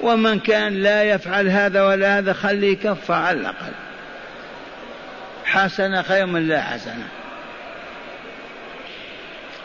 ومن 0.00 0.38
كان 0.38 0.74
لا 0.74 1.02
يفعل 1.02 1.48
هذا 1.48 1.82
ولا 1.82 2.18
هذا 2.18 2.32
خليه 2.32 2.72
يكفر 2.72 3.14
على 3.14 3.40
الأقل. 3.40 3.72
حسنة 5.44 6.02
خير 6.02 6.26
من 6.26 6.48
لا 6.48 6.62
حسنة 6.62 7.08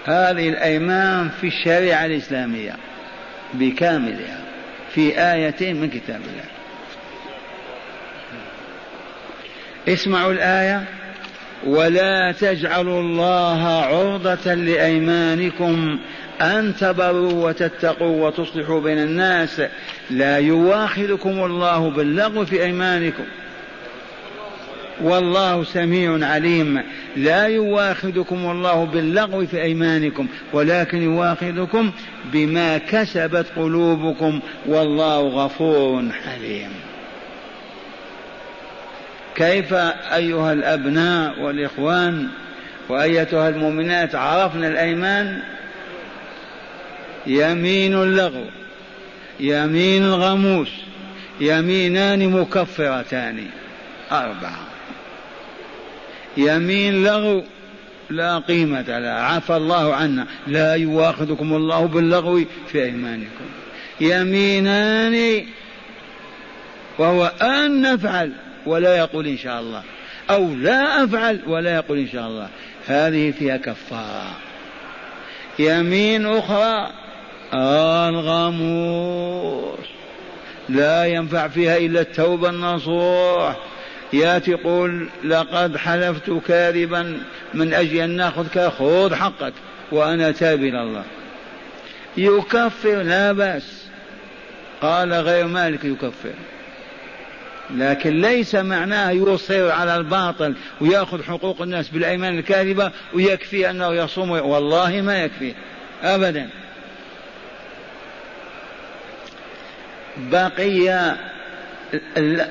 هذه 0.05 0.49
الأيمان 0.49 1.29
في 1.41 1.47
الشريعة 1.47 2.05
الإسلامية 2.05 2.75
بكاملها 3.53 4.41
في 4.93 5.21
آيتين 5.21 5.75
من 5.75 5.89
كتاب 5.89 6.21
الله. 6.21 6.60
اسمعوا 9.87 10.31
الآية. 10.31 10.83
ولا 11.67 12.31
تجعلوا 12.31 13.01
الله 13.01 13.67
عرضة 13.67 14.53
لأيمانكم 14.53 15.99
أن 16.41 16.75
تبروا 16.79 17.49
وتتقوا 17.49 18.27
وتصلحوا 18.27 18.81
بين 18.81 18.97
الناس. 18.97 19.61
لا 20.09 20.37
يواخذكم 20.37 21.43
الله 21.43 21.89
باللغو 21.89 22.45
في 22.45 22.63
أيمانكم. 22.63 23.23
والله 25.01 25.63
سميع 25.63 26.27
عليم. 26.27 26.83
لا 27.15 27.45
يواخذكم 27.45 28.51
الله 28.51 28.85
باللغو 28.85 29.45
في 29.45 29.61
ايمانكم 29.61 30.27
ولكن 30.53 31.01
يواخذكم 31.01 31.91
بما 32.33 32.77
كسبت 32.77 33.45
قلوبكم. 33.55 34.39
والله 34.67 35.19
غفور 35.19 36.03
حليم. 36.25 36.90
كيف 39.35 39.73
أيها 40.13 40.53
الأبناء 40.53 41.39
والإخوان 41.39 42.27
وأيتها 42.89 43.49
المؤمنات 43.49 44.15
عرفنا 44.15 44.67
الأيمان؟ 44.67 45.41
يمين 47.27 47.93
اللغو 47.93 48.45
يمين 49.39 50.03
الغموس 50.03 50.69
يمينان 51.41 52.29
مكفرتان 52.29 53.47
أربعة. 54.11 54.59
يمين 56.37 57.03
لغو 57.03 57.43
لا 58.09 58.39
قيمة 58.39 58.99
لها 58.99 59.23
عفى 59.23 59.55
الله 59.55 59.95
عنا 59.95 60.27
لا 60.47 60.75
يواخذكم 60.75 61.53
الله 61.53 61.85
باللغو 61.85 62.45
في 62.71 62.83
أيمانكم. 62.83 63.45
يمينان 64.01 65.45
وهو 66.97 67.31
أن 67.41 67.81
نفعل. 67.81 68.31
ولا 68.65 68.97
يقول 68.97 69.27
إن 69.27 69.37
شاء 69.37 69.59
الله. 69.59 69.83
أو 70.29 70.53
لا 70.53 71.03
أفعل 71.03 71.39
ولا 71.47 71.75
يقول 71.75 71.97
إن 71.97 72.07
شاء 72.07 72.27
الله. 72.27 72.49
هذه 72.87 73.31
فيها 73.31 73.57
كفارة. 73.57 74.35
يمين 75.59 76.25
أخرى 76.25 76.91
الغموس 78.09 79.79
لا 80.69 81.05
ينفع 81.05 81.47
فيها 81.47 81.77
إلا 81.77 82.01
التوبة 82.01 82.49
النصوح. 82.49 83.57
ياتي 84.13 84.51
يقول 84.51 85.09
لقد 85.23 85.77
حلفت 85.77 86.31
كاذبا 86.47 87.17
من 87.53 87.73
أجل 87.73 87.97
أن 87.97 88.09
نأخذك 88.09 88.59
خذ 88.59 89.15
حقك 89.15 89.53
وأنا 89.91 90.31
تاب 90.31 90.59
إلى 90.63 90.81
الله. 90.81 91.03
يكفر 92.17 93.01
لا 93.01 93.31
بأس. 93.31 93.85
قال 94.81 95.13
غير 95.13 95.47
مالك 95.47 95.85
يكفر. 95.85 96.33
لكن 97.77 98.21
ليس 98.21 98.55
معناه 98.55 99.11
يصر 99.11 99.71
على 99.71 99.95
الباطل 99.95 100.55
ويأخذ 100.81 101.23
حقوق 101.23 101.61
الناس 101.61 101.89
بالأيمان 101.89 102.39
الكاذبة 102.39 102.91
ويكفي 103.13 103.69
أنه 103.69 103.93
يصوم 103.93 104.31
والله 104.31 105.01
ما 105.01 105.23
يكفي. 105.23 105.53
ابدا. 106.03 106.49
بقي 110.17 111.15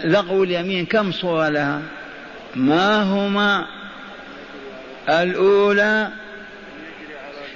لغو 0.04 0.44
اليمين 0.44 0.86
كم 0.86 1.12
صورة 1.12 1.48
لها؟ 1.48 1.82
ما 2.54 3.02
هما؟ 3.02 3.66
الأولى 5.08 6.08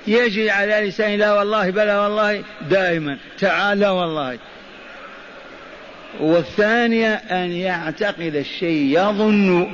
يجري 0.06 0.50
على 0.50 0.88
لسان 0.88 1.18
لا 1.18 1.32
والله 1.32 1.70
بلى 1.70 1.98
والله 1.98 2.44
دائما. 2.70 3.18
تعالى 3.38 3.88
والله. 3.88 4.38
والثانية 6.20 7.14
أن 7.14 7.50
يعتقد 7.50 8.34
الشيء 8.36 8.98
يظن 9.00 9.66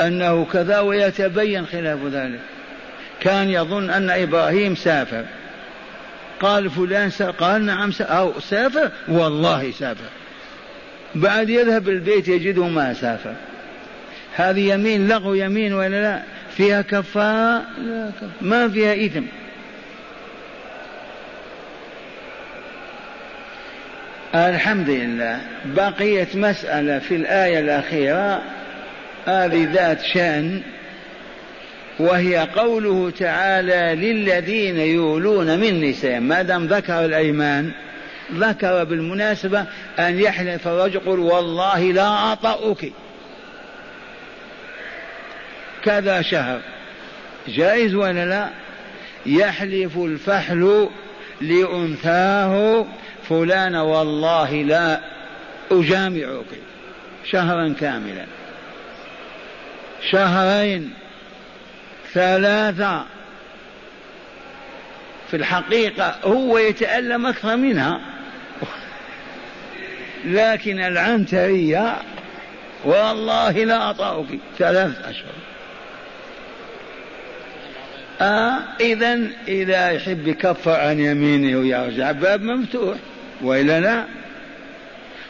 أنه 0.00 0.44
كذا 0.44 0.80
ويتبين 0.80 1.66
خلاف 1.66 1.98
ذلك. 2.06 2.40
كان 3.20 3.48
يظن 3.48 3.90
أن 3.90 4.10
إبراهيم 4.10 4.74
سافر. 4.74 5.24
قال 6.40 6.70
فلان 6.70 7.10
سافر 7.10 7.30
قال 7.30 7.64
نعم 7.66 7.92
سافر 7.92 8.18
أو 8.18 8.40
سافر؟ 8.40 8.90
والله 9.08 9.70
سافر. 9.70 10.10
بعد 11.14 11.48
يذهب 11.48 11.88
البيت 11.88 12.28
يجده 12.28 12.66
ما 12.66 12.94
سافر. 12.94 13.34
هذه 14.34 14.72
يمين 14.72 15.08
لغو 15.08 15.34
يمين 15.34 15.72
ولا 15.72 16.02
لا؟ 16.02 16.22
فيها 16.56 16.82
كفارة 16.82 17.62
لا 17.78 18.10
كفارة. 18.16 18.30
ما 18.40 18.68
فيها 18.68 19.06
إثم. 19.06 19.22
الحمد 24.34 24.88
لله. 24.88 25.40
بقيت 25.64 26.36
مسألة 26.36 26.98
في 26.98 27.16
الآية 27.16 27.60
الأخيرة 27.60 28.42
هذه 29.26 29.68
ذات 29.72 30.02
شأن 30.14 30.62
وهي 31.98 32.48
قوله 32.56 33.12
تعالى 33.18 34.06
للذين 34.06 34.78
يولون 34.78 35.58
من 35.58 35.84
نساء 35.84 36.20
ما 36.20 36.42
دام 36.42 36.66
ذكر 36.66 37.04
الأيمان 37.04 37.72
ذكر 38.34 38.84
بالمناسبة 38.84 39.64
أن 39.98 40.20
يحلف 40.20 40.68
الرجل 40.68 40.94
يقول 40.94 41.18
والله 41.18 41.92
لا 41.92 42.32
أطأك. 42.32 42.92
كذا 45.84 46.22
شهر. 46.22 46.60
جائز 47.48 47.94
ولا 47.94 48.26
لا؟ 48.26 48.48
يحلف 49.26 49.96
الفحل 49.96 50.88
لأنثاه 51.40 52.86
فلان 53.28 53.76
والله 53.76 54.52
لا 54.52 55.00
أجامعك 55.70 56.46
شهرا 57.30 57.74
كاملا. 57.80 58.26
شهرين 60.10 60.94
ثلاثة 62.12 63.04
في 65.30 65.36
الحقيقة 65.36 66.18
هو 66.24 66.58
يتألم 66.58 67.26
أكثر 67.26 67.56
منها. 67.56 68.00
لكن 70.24 70.80
العنترية 70.80 71.96
والله 72.84 73.50
لا 73.50 73.90
أطأك 73.90 74.26
ثلاث 74.58 74.98
أشهر. 75.04 75.34
آه 78.20 78.58
إذا 78.80 79.20
إذا 79.48 79.90
يحب 79.90 80.28
يكفر 80.28 80.80
عن 80.80 81.00
يمينه 81.00 81.58
ويرجع 81.58 82.12
باب 82.12 82.42
مفتوح. 82.42 82.96
وإلا 83.42 83.80
لا 83.80 84.04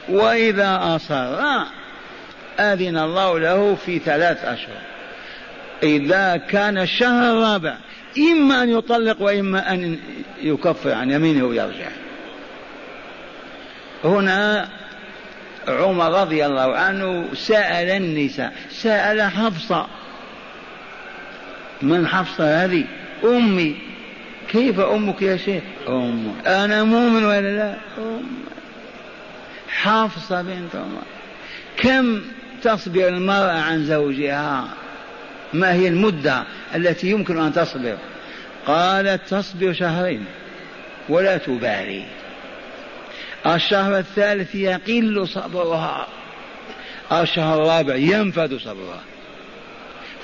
وإذا 0.09 0.79
أصر 0.97 1.65
أذن 2.61 2.99
الله 2.99 3.39
له 3.39 3.75
في 3.75 3.99
ثلاث 3.99 4.45
أشهر. 4.45 4.83
إذا 5.83 6.37
كان 6.37 6.79
الشهر 6.79 7.33
الرابع 7.33 7.77
إما 8.19 8.63
أن 8.63 8.69
يطلق 8.69 9.23
وإما 9.23 9.73
أن 9.75 9.99
يكفر 10.43 10.93
عن 10.93 11.11
يمينه 11.11 11.45
ويرجع. 11.45 11.89
هنا 14.05 14.69
عمر 15.69 16.21
رضي 16.21 16.47
الله 16.47 16.77
عنه 16.77 17.29
سأل 17.35 17.91
النساء 17.91 18.53
سأل 18.71 19.23
حفصة 19.23 19.87
من 21.83 22.07
حفصة 22.07 22.65
هذه؟ 22.65 22.85
أمي. 23.25 23.77
كيف 24.53 24.81
أمك 24.81 25.23
يا 25.23 25.37
شيخ؟ 25.37 25.63
أم 25.89 26.35
أنا 26.47 26.85
مؤمن 26.85 27.25
ولا 27.25 27.57
لا؟ 27.57 27.77
أم 27.99 28.23
حفصة 29.69 30.43
بنت 30.43 30.77
عمر 30.77 31.03
كم 31.77 32.21
تصبر 32.63 33.09
المرأة 33.09 33.61
عن 33.61 33.85
زوجها؟ 33.85 34.69
ما 35.53 35.73
هي 35.73 35.89
المدة 35.89 36.45
التي 36.75 37.11
يمكن 37.11 37.41
أن 37.41 37.53
تصبر؟ 37.53 37.97
قالت 38.67 39.29
تصبر 39.29 39.73
شهرين 39.73 40.25
ولا 41.09 41.37
تبالي. 41.37 42.05
الشهر 43.47 43.99
الثالث 43.99 44.55
يقل 44.55 45.29
صبرها. 45.29 46.07
الشهر 47.13 47.63
الرابع 47.63 47.95
ينفذ 47.95 48.59
صبرها. 48.59 49.01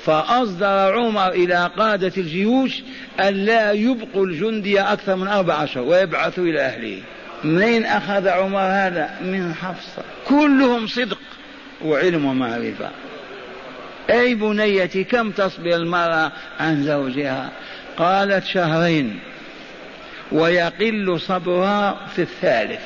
فأصدر 0.08 0.94
عمر 0.94 1.28
إلى 1.28 1.70
قادة 1.76 2.12
الجيوش 2.16 2.82
أن 3.20 3.34
لا 3.34 3.72
يبقوا 3.72 4.26
الجندي 4.26 4.80
أكثر 4.80 5.16
من 5.16 5.28
أربع 5.28 5.64
أشهر 5.64 5.84
ويبعثوا 5.84 6.44
إلى 6.44 6.60
أهله. 6.60 7.02
منين 7.44 7.84
أخذ 7.84 8.28
عمر 8.28 8.60
هذا؟ 8.60 9.10
من 9.20 9.54
حفصة. 9.54 10.02
كلهم 10.28 10.86
صدق 10.86 11.18
وعلم 11.84 12.24
ومعرفة 12.24 12.90
أي 14.10 14.34
بنيتي 14.34 15.04
كم 15.04 15.30
تصبر 15.30 15.74
المرأة 15.74 16.32
عن 16.60 16.82
زوجها؟ 16.82 17.50
قالت 17.96 18.44
شهرين. 18.44 19.18
ويقل 20.32 21.20
صبرها 21.20 22.06
في 22.16 22.22
الثالث. 22.22 22.82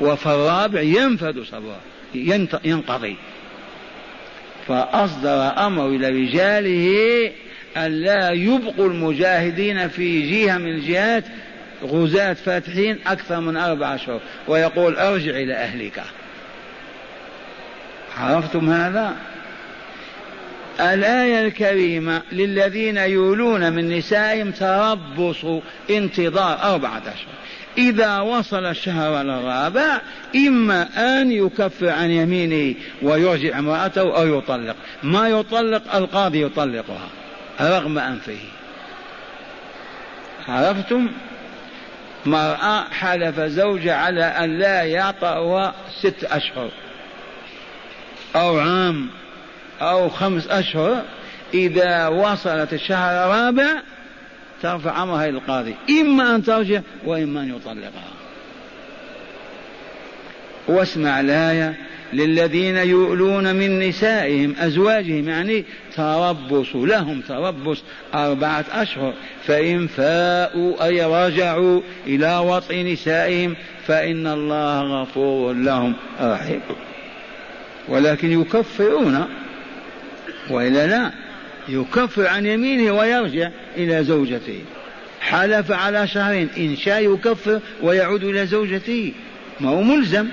وفي 0.00 0.26
الرابع 0.26 0.80
ينفذ 0.80 1.44
صبرها 1.44 1.80
ينقضي. 2.64 3.16
فأصدر 4.68 5.66
أمر 5.66 5.88
إلى 5.88 6.08
رجاله 6.08 7.32
أن 7.76 7.92
لا 7.92 8.30
يبقوا 8.30 8.86
المجاهدين 8.86 9.88
في 9.88 10.30
جهة 10.30 10.58
من 10.58 10.68
الجهات 10.68 11.24
غزاة 11.84 12.32
فاتحين 12.32 12.98
أكثر 13.06 13.40
من 13.40 13.56
أربع 13.56 13.94
أشهر 13.94 14.20
ويقول 14.48 14.96
ارجع 14.96 15.30
إلى 15.30 15.54
أهلك. 15.54 16.02
عرفتم 18.18 18.70
هذا؟ 18.70 19.16
الآية 20.80 21.46
الكريمة 21.46 22.22
للذين 22.32 22.96
يولون 22.96 23.72
من 23.72 23.98
نسائهم 23.98 24.50
تربص 24.50 25.44
انتظار 25.90 26.62
أربعة 26.62 26.98
أشهر 26.98 27.34
إذا 27.78 28.20
وصل 28.20 28.66
الشهر 28.66 29.20
الرابع 29.20 30.00
إما 30.36 30.88
أن 30.96 31.32
يكفر 31.32 31.88
عن 31.88 32.10
يمينه 32.10 32.74
ويرجع 33.02 33.58
امرأته 33.58 34.16
أو 34.16 34.38
يطلق. 34.38 34.76
ما 35.02 35.28
يطلق 35.28 35.94
القاضي 35.94 36.42
يطلقها 36.42 37.08
رغم 37.60 37.98
أنفه. 37.98 38.38
عرفتم؟ 40.48 41.08
مرأة 42.26 42.84
حلف 42.90 43.40
زوجها 43.40 43.94
على 43.94 44.24
أن 44.24 44.58
لا 44.58 44.82
يعطأها 44.82 45.74
ست 46.00 46.24
أشهر 46.24 46.70
أو 48.36 48.58
عام 48.58 49.10
أو 49.80 50.08
خمس 50.08 50.46
أشهر. 50.46 51.02
إذا 51.54 52.08
وصلت 52.08 52.72
الشهر 52.72 53.24
الرابع 53.24 53.82
ترفع 54.62 55.02
أمرها 55.02 55.28
إلى 55.28 55.38
القاضي 55.38 55.74
إما 56.00 56.34
أن 56.34 56.42
ترجع 56.42 56.80
وإما 57.04 57.40
أن 57.40 57.54
يطلقها. 57.56 58.16
واسمع 60.68 61.20
الآية 61.20 61.74
للذين 62.12 62.76
يؤلون 62.76 63.54
من 63.54 63.88
نسائهم 63.88 64.54
أزواجهم 64.58 65.28
يعني 65.28 65.64
تربص 65.96 66.76
لهم 66.76 67.20
تربص 67.20 67.82
أربعة 68.14 68.64
أشهر 68.72 69.14
فإن 69.46 69.86
فاءوا 69.86 70.84
أي 70.84 71.26
رجعوا 71.26 71.80
إلى 72.06 72.38
وطئ 72.38 72.92
نسائهم 72.92 73.56
فإن 73.86 74.26
الله 74.26 75.02
غفور 75.02 75.52
لهم 75.52 75.94
رحيم. 76.20 76.60
ولكن 77.88 78.40
يكفرون 78.40 79.24
وإلا 80.50 80.86
لا. 80.86 81.25
يكفر 81.68 82.26
عن 82.26 82.46
يمينه 82.46 82.92
ويرجع 82.92 83.50
إلى 83.76 84.04
زوجته. 84.04 84.64
حلف 85.20 85.72
على 85.72 86.08
شهرين 86.08 86.48
إن 86.56 86.76
شاء 86.76 87.14
يكفر 87.14 87.60
ويعود 87.82 88.24
إلى 88.24 88.46
زوجته. 88.46 89.12
ما 89.60 89.70
هو 89.70 89.82
ملزم. 89.82 90.28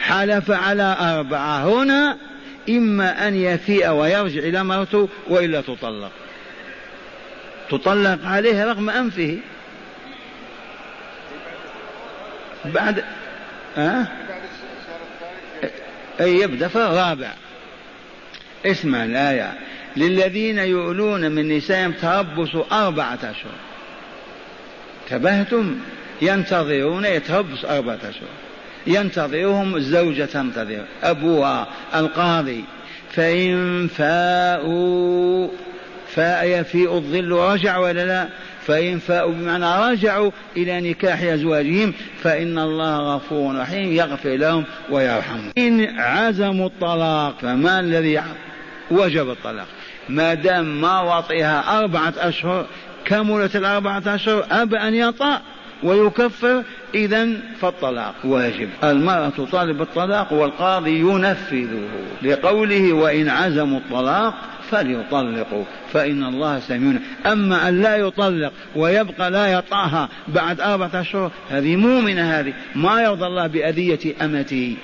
حلف 0.00 0.50
على 0.50 0.96
أربعة 1.00 1.64
هنا 1.64 2.18
إما 2.68 3.28
أن 3.28 3.34
يفيء 3.34 3.90
ويرجع 3.90 4.40
إلى 4.40 4.64
مرته 4.64 5.08
وإلا 5.28 5.60
تطلق. 5.60 6.12
تطلق 7.70 8.18
عليه 8.24 8.64
رغم 8.64 8.90
أنفه. 8.90 9.38
بعد 12.64 13.04
أه؟ 13.78 14.06
أي 16.20 16.40
يبدأ 16.40 16.68
في 16.68 16.76
الرابع. 16.76 17.32
اسمع 18.66 19.04
الآية. 19.04 19.52
للذين 19.96 20.58
يؤلون 20.58 21.32
من 21.32 21.56
نسائهم 21.56 21.92
تربص 21.92 22.56
أربعة 22.72 23.18
أشهر. 23.22 23.54
انتبهتم 25.04 25.76
ينتظرون 26.22 27.04
يتربص 27.04 27.64
أربعة 27.64 27.98
أشهر. 28.02 28.28
ينتظرهم 28.86 29.76
الزوجة 29.76 30.24
تنتظر 30.24 30.84
أبوها 31.02 31.66
القاضي. 31.94 32.64
فإن 33.12 33.88
فاءوا 33.88 35.48
فاء 36.08 36.60
يفيء 36.60 36.94
الظل 36.94 37.32
رجع 37.32 37.78
ولا 37.78 38.06
لا؟ 38.06 38.28
فإن 38.66 38.98
فاءوا 38.98 39.32
بمعنى 39.32 39.92
رجعوا 39.92 40.30
إلى 40.56 40.90
نكاح 40.90 41.22
أزواجهم 41.22 41.94
فإن 42.22 42.58
الله 42.58 43.14
غفور 43.16 43.58
رحيم 43.58 43.92
يغفر 43.92 44.36
لهم 44.36 44.64
ويرحمهم. 44.90 45.52
إن 45.58 45.98
عزموا 45.98 46.66
الطلاق 46.66 47.38
فما 47.40 47.80
الذي 47.80 48.22
وجب 48.90 49.30
الطلاق؟ 49.30 49.66
ما 50.08 50.34
دام 50.34 50.80
ما 50.80 51.00
وطئها 51.00 51.78
أربعة 51.78 52.14
أشهر 52.18 52.66
كملت 53.04 53.56
الأربعة 53.56 54.02
أشهر 54.06 54.46
أبى 54.50 54.76
أن 54.76 54.94
يطأ 54.94 55.40
ويكفر 55.82 56.62
إذا 56.94 57.28
فالطلاق 57.60 58.14
واجب. 58.24 58.68
المرأة 58.84 59.28
تطالب 59.28 59.78
بالطلاق 59.78 60.32
والقاضي 60.32 61.00
ينفذه 61.00 61.88
لقوله 62.22 62.92
وإن 62.92 63.28
عزموا 63.28 63.78
الطلاق 63.78 64.34
فليطلقوا 64.70 65.64
فإن 65.92 66.24
الله 66.24 66.58
سميع. 66.58 67.00
أما 67.26 67.68
أن 67.68 67.82
لا 67.82 67.96
يطلق 67.96 68.52
ويبقى 68.76 69.30
لا 69.30 69.52
يطأها 69.52 70.08
بعد 70.28 70.60
أربعة 70.60 70.90
أشهر 70.94 71.30
هذه 71.50 71.76
مؤمنة 71.76 72.40
هذه 72.40 72.52
ما 72.74 73.02
يرضى 73.02 73.26
الله 73.26 73.46
بأذية 73.46 74.14
أمته. 74.22 74.76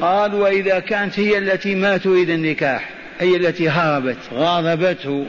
قال 0.00 0.34
وإذا 0.34 0.78
كانت 0.78 1.20
هي 1.20 1.38
التي 1.38 1.74
ما 1.74 1.96
تريد 1.96 2.30
النكاح. 2.30 2.99
هي 3.20 3.36
التي 3.36 3.68
هربت 3.68 4.16
غاضبته. 4.34 5.26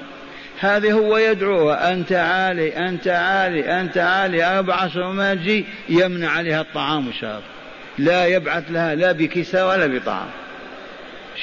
هذه 0.60 0.92
هو 0.92 1.18
يدعوها. 1.18 1.94
أنت 1.94 2.12
عالي 2.12 2.78
أنت 2.78 3.08
عالي 3.08 3.82
أنت 3.82 3.98
عالي. 3.98 4.44
أربع 4.44 4.88
سرماجي 4.88 5.66
يمنع 5.90 6.30
عليها 6.30 6.62
الطعام 6.62 7.08
والشراب 7.08 7.42
لا 7.98 8.26
يبعث 8.26 8.64
لها 8.70 8.96
لا 8.96 9.12
بكساء 9.12 9.70
ولا 9.70 9.88
بطعام. 9.88 10.28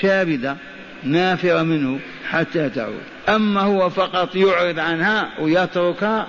شابدة 0.01 0.57
نافرة 1.05 1.63
منه 1.63 1.99
حتى 2.29 2.71
تعود. 2.71 3.03
أما 3.29 3.61
هو 3.61 3.91
فقط 3.91 4.37
يعرض 4.37 4.79
عنها 4.79 5.29
ويتركها 5.41 6.27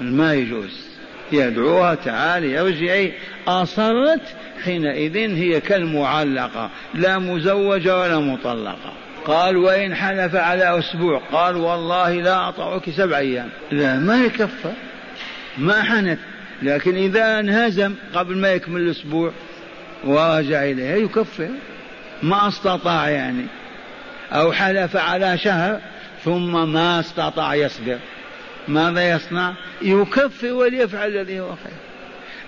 ما 0.00 0.34
يجوز. 0.34 0.86
يدعوها 1.32 1.94
تعالي 1.94 2.60
ارجعي. 2.60 3.12
أصرت 3.48 4.22
حينئذ 4.64 5.16
هي 5.16 5.60
كالمعلقة 5.60 6.70
لا 6.94 7.18
مزوجة 7.18 8.00
ولا 8.00 8.18
مطلقة. 8.18 9.05
قال 9.26 9.56
وإن 9.56 9.94
حلف 9.94 10.34
على 10.34 10.78
أسبوع. 10.78 11.22
قال 11.32 11.56
والله 11.56 12.12
لا 12.12 12.48
أطعك 12.48 12.90
سبع 12.90 13.18
أيام. 13.18 13.48
لا 13.72 13.98
ما 13.98 14.24
يكفى. 14.24 14.72
ما 15.58 15.82
حنث. 15.82 16.18
لكن 16.62 16.96
إذا 16.96 17.40
انهزم 17.40 17.94
قبل 18.14 18.36
ما 18.36 18.48
يكمل 18.48 18.80
الأسبوع 18.80 19.32
ورجع 20.04 20.64
إليها 20.64 20.96
يكفر 20.96 21.48
ما 22.22 22.48
استطاع 22.48 23.08
يعني. 23.08 23.46
أو 24.32 24.52
حلف 24.52 24.96
على 24.96 25.38
شهر 25.38 25.80
ثم 26.24 26.72
ما 26.72 27.00
استطاع 27.00 27.54
يصبر. 27.54 27.98
ماذا 28.68 29.10
يصنع؟ 29.10 29.54
يكفر 29.82 30.52
وليفعل 30.52 31.08
الذي 31.08 31.40
هو 31.40 31.48
خير. 31.48 31.76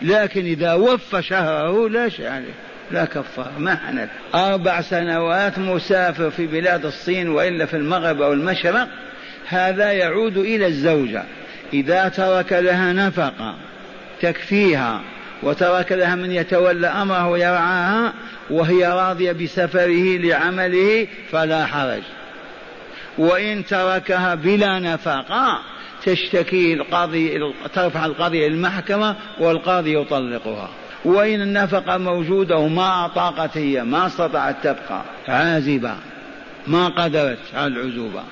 لكن 0.03 0.45
إذا 0.45 0.75
وفى 0.75 1.23
شهره 1.23 1.89
لا 1.89 2.09
شيء 2.09 2.27
عليه. 2.27 2.68
لا 2.91 3.05
كفار 3.05 3.53
ما 3.59 3.77
حنث 3.77 4.09
أربع 4.35 4.81
سنوات 4.81 5.59
مسافر 5.59 6.31
في 6.31 6.47
بلاد 6.47 6.87
الصين 6.87 7.29
وإلا 7.29 7.67
في 7.67 7.77
المغرب 7.77 8.23
أو 8.23 8.33
المشرق 8.33 8.89
هذا 9.49 9.93
يعود 9.93 10.37
إلى 10.37 10.67
الزوجة. 10.67 11.25
إذا 11.73 12.09
ترك 12.09 12.53
لها 12.53 12.93
نفقة 12.93 13.55
تكفيها 14.21 15.01
وترك 15.43 15.93
لها 15.93 16.15
من 16.15 16.31
يتولى 16.31 16.87
أمره 16.87 17.29
ويرعاها 17.29 18.13
وهي 18.51 18.87
راضية 18.87 19.33
بسفره 19.33 20.19
لعمله 20.19 21.07
فلا 21.33 21.67
حرج. 21.67 22.03
وإن 23.19 23.65
تركها 23.65 24.35
بلا 24.35 24.79
نفقة 24.79 25.59
تشتكي 26.05 26.75
القاضي 26.75 27.53
ترفع 27.75 28.07
القضية 28.07 28.49
للمحكمة 28.49 29.17
والقاضي 29.39 30.01
يطلقها. 30.01 30.71
وإن 31.05 31.41
النفقة 31.41 31.99
موجودة 31.99 32.57
وما 32.57 33.07
أطاقت 33.07 33.57
هي 33.57 33.85
ما 33.85 34.07
استطاعت 34.07 34.57
تبقى. 34.63 35.03
عازبة 35.29 35.95
ما 36.67 36.89
قدرت 36.89 37.39
على 37.55 37.67
العزوبة. 37.67 38.23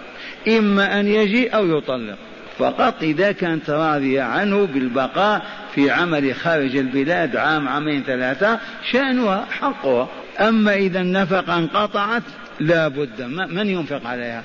إما 0.48 1.00
أن 1.00 1.06
يجي 1.06 1.48
أو 1.48 1.78
يطلق. 1.78 2.16
فقط 2.58 2.94
إذا 3.02 3.32
كانت 3.32 3.70
راضية 3.70 4.22
عنه 4.22 4.66
بالبقاء 4.66 5.42
في 5.74 5.90
عمل 5.90 6.34
خارج 6.34 6.76
البلاد 6.76 7.36
عام 7.36 7.68
عامين 7.68 8.02
ثلاثة 8.02 8.58
شأنها 8.92 9.44
حقها. 9.50 10.08
أما 10.40 10.74
إذا 10.74 11.00
النفقة 11.00 11.58
انقطعت 11.58 12.22
لا 12.60 12.88
بد. 12.88 13.22
من 13.28 13.68
ينفق 13.68 14.06
عليها؟ 14.06 14.42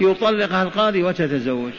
يطلقها 0.00 0.62
القاضي 0.62 1.02
وتتزوج. 1.02 1.72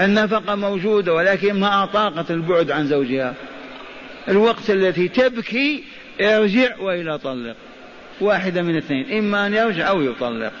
النفقة 0.00 0.54
موجودة 0.54 1.14
ولكن 1.14 1.60
ما 1.60 1.84
أطاقت 1.84 2.30
البعد 2.30 2.70
عن 2.70 2.86
زوجها. 2.86 3.34
الوقت 4.28 4.70
التي 4.70 5.08
تبكي 5.08 5.84
ارجع 6.20 6.76
وإلى 6.80 7.18
طلق. 7.18 7.56
واحدة 8.20 8.62
من 8.62 8.76
اثنين 8.76 9.18
إما 9.18 9.46
أن 9.46 9.54
يرجع 9.54 9.88
أو 9.88 10.02
يطلق. 10.02 10.52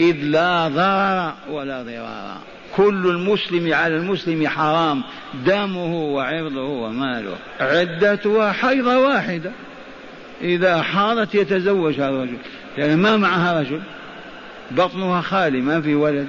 إذ 0.00 0.16
لا 0.22 0.68
ضرر 0.68 1.34
ولا 1.56 1.82
ضرار. 1.82 2.38
كل 2.76 3.06
المسلم 3.06 3.74
على 3.74 3.96
المسلم 3.96 4.48
حرام 4.48 5.02
دمه 5.46 5.94
وعرضه 5.94 6.64
وماله. 6.64 7.36
عدتها 7.60 8.52
حيضة 8.52 8.98
واحدة. 8.98 9.52
إذا 10.42 10.82
حارت 10.82 11.34
يتزوجها 11.34 12.08
الرجل 12.08 12.36
لأن 12.78 12.98
ما 12.98 13.16
معها 13.16 13.60
رجل. 13.60 13.80
بطنها 14.70 15.20
خالي 15.20 15.60
ما 15.60 15.80
في 15.80 15.94
ولد. 15.94 16.28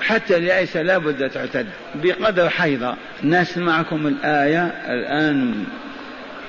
حتى 0.00 0.36
اليائسة 0.36 0.82
لا 0.82 0.98
بد 0.98 1.30
تعتد. 1.30 1.66
بقدر 1.94 2.48
حيضة. 2.48 2.94
نسمعكم 3.24 4.06
الآية 4.06 4.66
الآن. 4.66 5.64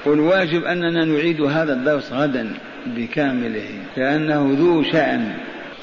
والواجب 0.06 0.64
أننا 0.64 1.06
نعيد 1.06 1.41
هذا 1.41 1.74
الدرس 1.74 2.14
غدا 2.14 2.54
بكامله 2.86 3.70
لأنه 3.97 4.56
ذو 4.60 4.84
شأن. 4.84 5.34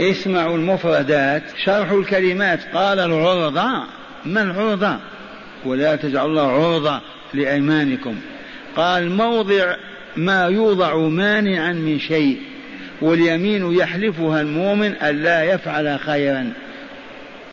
اسمعوا 0.00 0.56
المفردات. 0.56 1.42
شرح 1.64 1.90
الكلمات. 1.90 2.60
قال 2.74 2.98
العرضة 2.98 3.86
ما 4.24 4.42
العرضة 4.42 4.96
ولا 5.64 5.96
تجعل 5.96 6.26
الله 6.26 6.52
عرضة 6.52 7.00
لأيمانكم. 7.34 8.14
قال 8.76 9.10
موضع 9.10 9.76
ما 10.16 10.44
يوضع 10.44 10.96
مانعا 10.96 11.72
من 11.72 11.98
شيء. 11.98 12.55
واليمين 13.00 13.72
يحلفها 13.72 14.40
المؤمن 14.40 14.94
ألا 15.02 15.42
يفعل 15.42 15.98
خيرا. 15.98 16.52